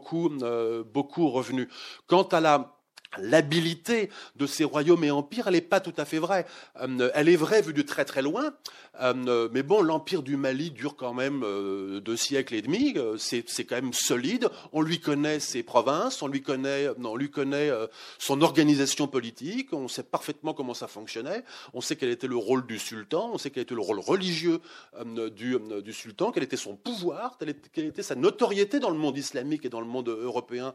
[0.44, 1.70] euh, beaucoup revenu.
[2.08, 2.81] Quant à la
[3.18, 6.46] l'habilité de ces royaumes et empires, elle n'est pas tout à fait vraie.
[6.80, 8.54] Euh, elle est vraie vue de très très loin,
[9.02, 13.66] euh, mais bon, l'empire du Mali dure quand même euh, deux siècles et demi, c'est
[13.66, 14.50] quand même solide.
[14.72, 17.70] On lui connaît ses provinces, on lui connaît, on lui connaît
[18.18, 21.44] son organisation politique, on sait parfaitement comment ça fonctionnait,
[21.74, 24.60] on sait quel était le rôle du sultan, on sait quel était le rôle religieux
[25.06, 29.66] du, du, sultan, quel était son pouvoir, quelle était sa notoriété dans le monde islamique
[29.66, 30.74] et dans le monde européen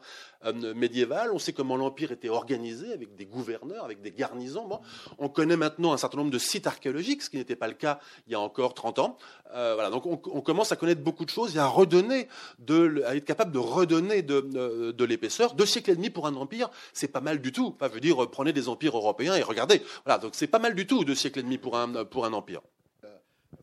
[0.74, 4.66] médiéval, on sait comment l'empire était organisé avec des gouverneurs, avec des garnisons.
[4.66, 4.80] Bon,
[5.18, 8.00] on connaît maintenant un certain nombre de sites archéologiques, ce qui n'était pas le cas
[8.26, 9.18] il y a encore 30 ans.
[9.54, 12.28] Euh, voilà, donc on, commence à connaître beaucoup de choses et à redonner,
[12.58, 15.54] de, à être capable de redonner de, de, l'épaisseur.
[15.54, 17.70] Deux siècles et demi pour un empire, c'est pas mal du tout.
[17.70, 19.82] Pas veut dire prenez des empires européens et regardez.
[20.04, 22.32] Voilà, donc c'est pas mal du tout deux siècles et demi pour un, pour un
[22.32, 22.60] empire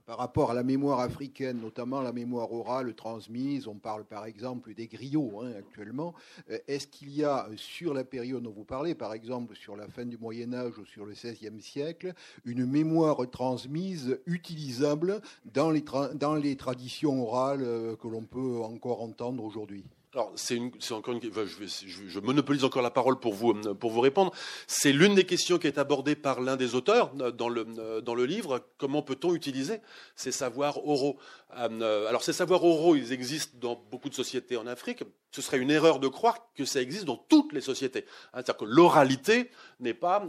[0.05, 3.67] par rapport à la mémoire africaine, notamment la mémoire orale transmise.
[3.67, 6.13] On parle par exemple des griots hein, actuellement.
[6.49, 9.87] Euh, est-ce qu'il y a sur la période dont vous parlez, par exemple sur la
[9.87, 12.13] fin du Moyen Âge ou sur le XVIe siècle,
[12.45, 15.83] une mémoire transmise utilisable dans les,
[16.15, 19.85] dans les traditions orales euh, que l'on peut encore entendre aujourd'hui?
[20.13, 20.59] Alors, c'est
[20.91, 24.31] encore une, je, monopolise encore la parole pour vous, pour vous répondre.
[24.67, 27.99] C'est l'une des questions qui est abordée par l'un des auteurs euh, dans le, euh,
[27.99, 28.63] dans le livre.
[28.77, 29.81] Comment peut-on utiliser
[30.15, 31.17] ces savoirs oraux?
[31.57, 35.03] Euh, Alors, ces savoirs oraux, ils existent dans beaucoup de sociétés en Afrique.
[35.31, 38.05] Ce serait une erreur de croire que ça existe dans toutes les sociétés.
[38.33, 39.49] Hein, c'est-à-dire que l'oralité
[39.79, 40.23] n'est pas,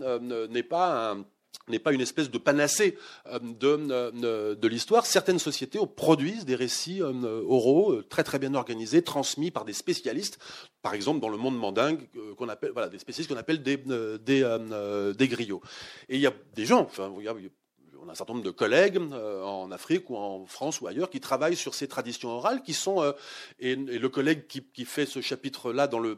[0.49, 1.25] n'est pas un
[1.69, 5.07] n'est pas une espèce de panacée euh, de, de l'histoire.
[5.07, 9.73] Certaines sociétés produisent des récits euh, oraux euh, très très bien organisés, transmis par des
[9.73, 10.39] spécialistes,
[10.83, 12.07] par exemple dans le monde mandingue,
[12.37, 15.63] qu'on appelle des spécialistes qu'on appelle des griots.
[16.09, 20.11] Et il y a des gens, on a un certain nombre de collègues en Afrique
[20.11, 23.15] ou en France ou ailleurs qui travaillent sur ces traditions orales qui sont
[23.61, 26.17] et, le collègue qui, qui fait ce chapitre là dans le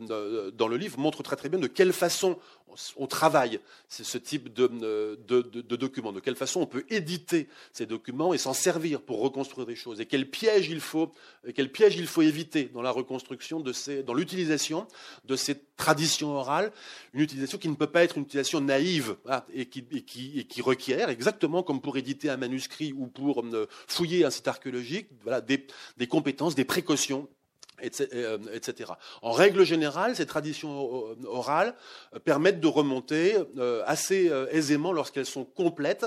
[0.52, 2.38] dans le livre montre très très bien de quelle façon
[2.96, 4.66] on travaille ce type de,
[5.26, 9.66] de, documents, de quelle façon on peut éditer ces documents et s'en servir pour reconstruire
[9.66, 11.12] des choses, et quel piège il faut,
[12.22, 14.86] éviter dans la reconstruction de ces, dans l'utilisation
[15.24, 16.72] de ces traditions orales,
[17.14, 19.16] une utilisation qui ne peut pas être une utilisation naïve
[19.52, 23.44] et, qui, qui, requiert, exactement comme pour éditer un manuscrit ou pour
[23.86, 25.08] fouiller un site archéologique,
[25.96, 27.28] des compétences, des précautions
[27.82, 28.06] etc.
[28.14, 31.74] Euh, en règle générale, ces traditions orales
[32.14, 36.06] euh, permettent de remonter euh, assez aisément, lorsqu'elles sont complètes,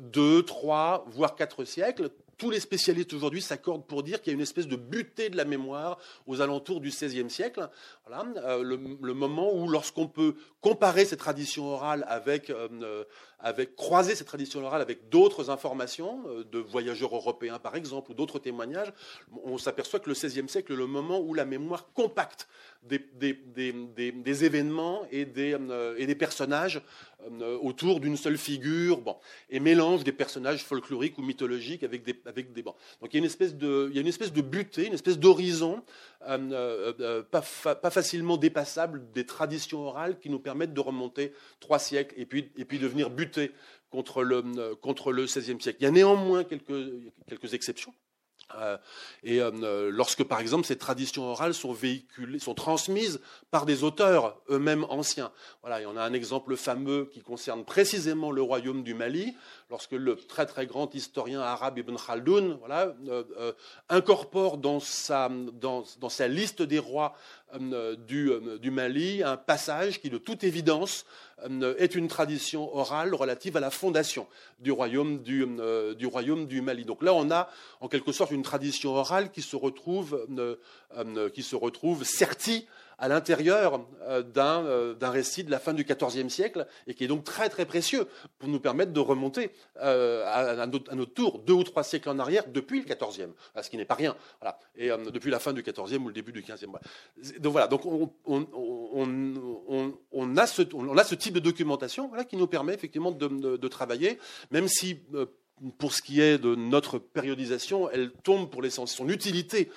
[0.00, 2.10] deux, trois, voire quatre siècles.
[2.38, 5.36] Tous les spécialistes aujourd'hui s'accordent pour dire qu'il y a une espèce de butée de
[5.36, 7.68] la mémoire aux alentours du XVIe siècle.
[8.06, 8.24] Voilà,
[8.62, 12.50] le, moment où, lorsqu'on peut comparer ces traditions orales avec
[13.44, 18.14] avec croiser cette tradition orale avec d'autres informations, euh, de voyageurs européens par exemple, ou
[18.14, 18.92] d'autres témoignages,
[19.44, 22.48] on s'aperçoit que le XVIe siècle est le moment où la mémoire compacte
[22.88, 26.82] des, événements et des, euh, personnages
[27.40, 29.00] euh, autour d'une seule figure,
[29.50, 33.18] et mélange des personnages folkloriques ou mythologiques avec des, avec des Donc il y a
[33.20, 35.82] une espèce de, il une espèce butée, une espèce d'horizon
[36.20, 37.42] pas,
[37.74, 42.50] pas, facilement dépassable des traditions orales qui nous permettent de remonter trois siècles et puis,
[42.78, 43.52] de venir buter
[43.90, 45.78] contre le, contre le XVIe siècle.
[45.80, 47.94] Il y a néanmoins quelques exceptions.
[48.56, 48.76] Euh,
[49.22, 54.40] et euh, lorsque, par exemple, ces traditions orales sont véhiculées, sont transmises par des auteurs
[54.50, 55.32] eux-mêmes anciens.
[55.62, 59.34] Voilà, il y en a un exemple fameux qui concerne précisément le royaume du Mali,
[59.70, 63.52] lorsque le très très grand historien arabe Ibn Khaldoun voilà, euh,
[63.88, 65.28] incorpore dans sa,
[66.28, 67.14] liste des rois
[68.06, 71.06] du, du, Mali un passage qui, de toute évidence,
[71.78, 74.26] est une tradition orale relative à la fondation
[74.60, 76.84] du royaume du, Mali.
[76.84, 77.50] Donc là, on a
[77.80, 80.56] en quelque sorte une tradition orale qui se retrouve, euh,
[80.96, 82.66] euh, qui se retrouve sertie
[82.98, 87.24] à l'intérieur euh, d'un récit de la fin du XIVe siècle et qui est donc
[87.24, 88.06] très très précieux
[88.38, 92.82] pour nous permettre de remonter à, notre, tour deux ou trois siècles en arrière depuis
[92.82, 94.16] le XIVe, ce qui n'est pas rien.
[94.76, 96.66] Et depuis la fin du XIVe ou le début du XVe.
[97.38, 98.06] Donc voilà, donc on,
[100.36, 104.18] a ce, type de documentation qui nous permet effectivement de travailler,
[104.50, 105.00] même si
[105.78, 108.96] pour ce qui est de notre périodisation, elle tombe pour l'essentiel.
[108.96, 109.70] Son utilité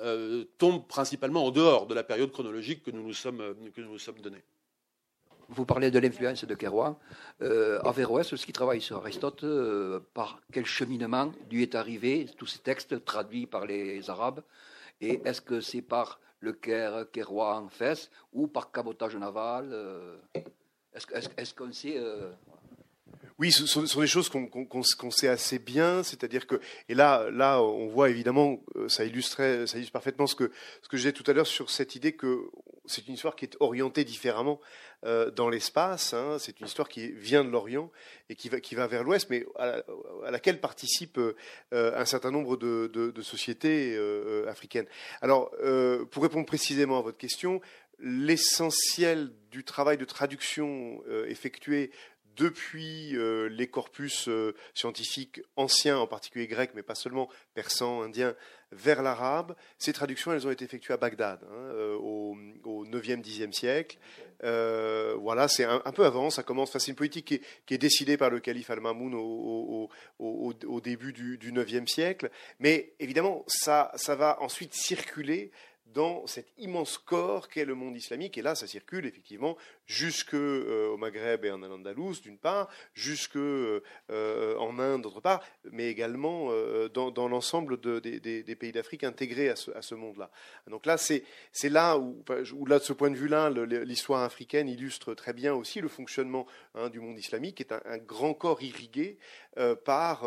[0.00, 4.22] euh, tombe principalement en dehors de la période chronologique que nous nous sommes, euh, que
[4.22, 4.42] donnée.
[5.48, 6.98] Vous parlez de l'influence de Kerouan.
[7.42, 12.46] Euh, Averroès, ce qui travaille sur Aristote, euh, par quel cheminement lui est arrivé tous
[12.46, 14.42] ces textes traduits par les Arabes?
[15.00, 19.74] Et est-ce que c'est par le Caire, Kerouan, Fès ou par cabotage naval
[20.94, 22.00] Est-ce qu'on sait
[23.38, 26.58] oui, ce sont, des choses qu'on sait assez bien, c'est-à-dire que
[26.88, 29.42] et là, là, on voit évidemment, euh, ça illustre
[29.92, 30.50] parfaitement ce que
[30.80, 32.48] ce que j'ai tout à l'heure sur cette idée que
[32.86, 34.58] c'est une histoire qui est orientée différemment
[35.04, 36.14] euh, dans l'espace.
[36.14, 36.38] Hein.
[36.38, 37.90] c'est une histoire qui vient de l'Orient
[38.30, 39.82] et qui va vers l'Ouest, mais à,
[40.30, 41.34] laquelle participent euh,
[41.72, 43.98] un certain nombre de sociétés
[44.48, 44.86] africaines.
[45.20, 45.50] Alors,
[46.10, 47.60] pour répondre précisément à votre question,
[47.98, 51.90] l'essentiel du travail de traduction effectué
[52.36, 58.34] depuis euh, les corpus euh, scientifiques anciens, en particulier grecs, mais pas seulement, persans, indiens,
[58.72, 59.54] vers l'arabe.
[59.78, 63.98] Ces traductions, elles ont été effectuées à Bagdad, hein, euh, au, au 9e, 10e siècle.
[64.42, 66.76] voilà, c'est un, peu avant, ça commence.
[66.76, 71.86] c'est une politique qui est, décidée par le calife al-Mamoun au, début du, du 9e
[71.86, 72.30] siècle.
[72.60, 75.50] Mais évidemment, ça, ça va ensuite circuler
[75.96, 78.36] dans cet immense corps qu'est le monde islamique.
[78.36, 79.56] Et là, ça circule effectivement
[79.86, 83.80] jusque euh, au Maghreb et en Al-Andalus, d'une part, jusque euh,
[84.58, 89.94] en Inde, d'autre part, mais également euh, dans, l'ensemble des, pays d'Afrique intégrés à ce,
[89.94, 90.30] monde-là.
[90.68, 91.22] Donc là, c'est
[91.64, 92.22] là où,
[92.66, 96.88] là, de ce point de vue-là, l'histoire africaine illustre très bien aussi le fonctionnement hein,
[96.90, 99.18] du monde islamique, qui est un, grand corps irrigué
[99.84, 100.26] par,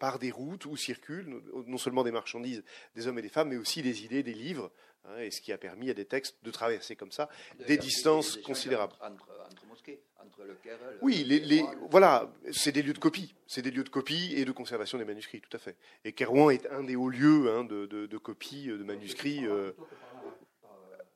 [0.00, 2.64] par des routes où circulent non seulement des marchandises,
[2.94, 4.70] des hommes et des femmes, mais aussi des idées, des livres.
[5.08, 7.28] Hein, et ce qui a permis à des textes de traverser comme ça
[7.66, 8.94] des distances considérables.
[9.00, 10.56] Entre, mosquées, entre le
[11.02, 14.52] oui, les, voilà, c'est des lieux de copie, c'est des lieux de copie et de
[14.52, 15.76] conservation des manuscrits, tout à fait.
[16.04, 19.46] Et Kerouan est un des hauts lieux hein, de, de, copie de manuscrits.
[19.46, 19.72] Euh...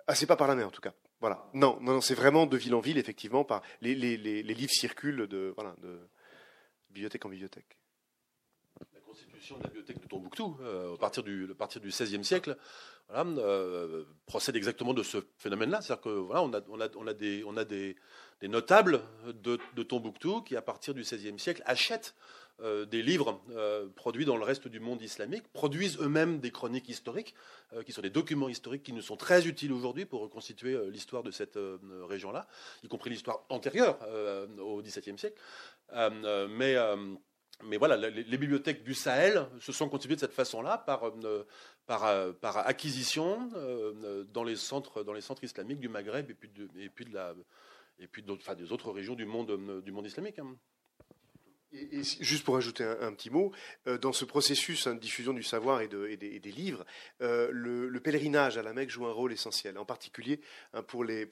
[0.07, 0.95] Ah, c'est pas par la mer en tout cas.
[1.21, 1.49] Voilà.
[1.53, 4.73] Non, non, non c'est vraiment de ville en ville, effectivement, par les, les, les, livres
[4.73, 5.99] circulent de, voilà, de
[6.91, 7.80] bibliothèque en bibliothèque
[9.59, 12.57] De la bibliothèque de Tombouctou, euh, à partir du, partir du XVIe siècle,
[13.13, 15.81] euh, procède exactement de ce phénomène-là.
[15.81, 17.97] C'est-à-dire que voilà, on a, des, on a des,
[18.45, 22.15] notables de, Tombouctou qui, à partir du XVIe siècle, achètent
[22.61, 23.43] euh, des livres
[23.97, 27.35] produits dans le reste du monde islamique, produisent eux-mêmes des chroniques historiques,
[27.85, 31.33] qui sont des documents historiques qui nous sont très utiles aujourd'hui pour reconstituer l'histoire de
[31.33, 31.59] cette
[32.09, 32.47] région-là,
[32.85, 33.99] y compris l'histoire antérieure
[34.61, 35.41] au XVIIe siècle.
[36.51, 36.77] mais
[37.65, 41.45] mais voilà, les, bibliothèques du Sahel se sont constituées de cette façon-là par, euh,
[41.87, 45.03] par, euh, acquisition euh, dans, les centres,
[45.43, 47.35] islamiques du Maghreb et puis, de, et puis, de la,
[47.99, 50.39] et puis des autres régions du monde, du monde islamique.
[50.39, 50.57] Hein.
[51.93, 53.53] Et juste pour ajouter un, petit mot,
[53.87, 56.85] euh, dans ce processus hein, de diffusion du savoir et, des, livres,
[57.23, 59.79] euh, le, pèlerinage à la Mecque joue un rôle essentiel.
[59.79, 60.41] En particulier
[60.75, 61.29] hein, pour, les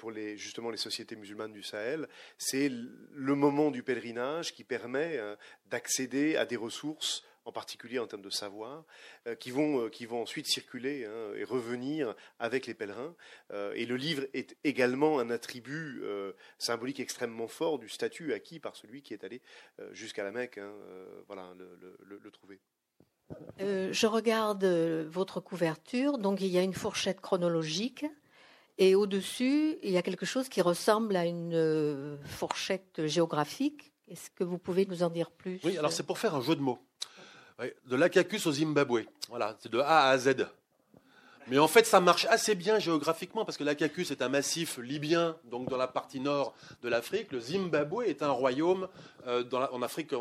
[0.77, 2.09] sociétés musulmanes du Sahel,
[2.39, 5.37] c'est le moment du pèlerinage qui permet hein,
[5.71, 8.85] d'accéder à des ressources en particulier en termes de savoir,
[9.27, 13.15] euh, qui, vont, euh, qui vont ensuite circuler hein, et revenir avec les pèlerins.
[13.53, 16.03] Euh, et le livre est également un attribut
[16.59, 19.41] symbolique extrêmement fort du statut acquis par celui qui est allé
[19.93, 20.73] jusqu'à la Mecque, hein,
[21.27, 22.61] voilà, le, le trouver.
[23.59, 28.05] je regarde votre couverture, donc il y a une fourchette chronologique.
[28.77, 33.93] Et au-dessus, il y a quelque chose qui ressemble à une fourchette géographique.
[34.09, 35.61] Est-ce que vous pouvez nous en dire plus?
[35.65, 36.79] Oui, alors c'est pour faire un jeu de mots
[37.59, 39.05] de l'Akakus au Zimbabwe.
[39.29, 40.47] Voilà, c'est de A à Z.
[41.51, 45.35] Mais en fait, ça marche assez bien géographiquement parce que l'Akakus est un massif libyen,
[45.45, 47.33] donc dans la partie nord de l'Afrique.
[47.33, 48.87] Le Zimbabwe est un royaume
[49.27, 50.13] euh, en, Afrique,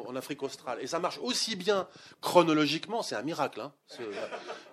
[0.41, 0.79] australe.
[0.81, 1.87] Et ça marche aussi bien
[2.21, 3.59] chronologiquement, c'est un miracle.
[3.59, 3.73] Hein,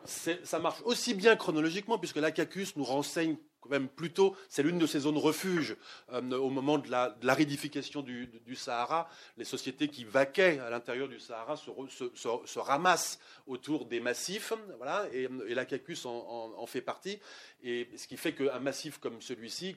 [0.05, 3.37] ça marche aussi bien chronologiquement puisque l'Akakus nous renseigne
[3.71, 5.77] même plutôt, c'est l'une de ces zones refuges
[6.13, 9.09] euh, au moment de la, de ridification du, Sahara.
[9.37, 15.29] Les sociétés qui vaquaient à l'intérieur du Sahara se, ramassent autour des massifs, voilà, et,
[15.47, 17.19] et l'Acacus en, fait partie.
[17.63, 19.77] Et ce qui fait qu'un massif comme celui-ci,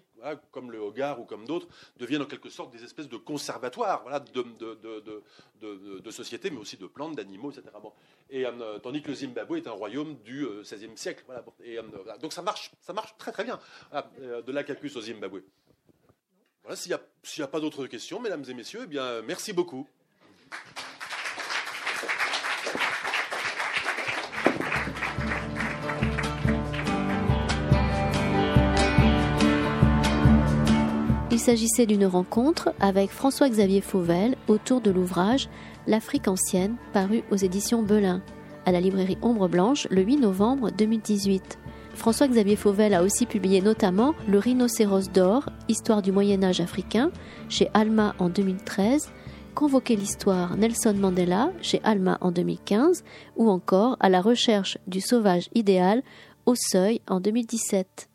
[0.51, 4.19] comme le Hogar ou comme d'autres, deviennent en quelque sorte des espèces de conservatoires voilà,
[4.19, 4.43] de,
[5.59, 7.67] de, sociétés, mais aussi de plantes, d'animaux, etc.
[8.29, 11.23] Et, euh, tandis que le Zimbabwe est un royaume du XVIe euh, siècle.
[11.27, 11.43] Voilà.
[12.17, 13.59] Donc ça marche, ça marche très très bien.
[13.91, 15.41] Ah, euh, de l'Acacus au Zimbabwe.
[16.63, 16.91] Voilà, s'il
[17.37, 19.87] n'y a, pas d'autres questions, mesdames et messieurs, eh bien, merci beaucoup.
[31.31, 35.47] Il s'agissait d'une rencontre avec François-Xavier Fauvel autour de l'ouvrage
[35.87, 38.21] L'Afrique ancienne, paru aux éditions Belin,
[38.65, 41.57] à la librairie Ombre Blanche le 8 novembre 2018.
[41.97, 47.11] François-Xavier Fauvel a aussi publié notamment Le rhinocéros d'or, Histoire du Moyen Âge africain,
[47.49, 49.11] chez Alma en 2013,
[49.55, 53.03] Convoquer l'histoire Nelson Mandela, chez Alma en 2015,
[53.35, 56.03] ou encore À la recherche du sauvage idéal,
[56.45, 58.07] au seuil en 2017.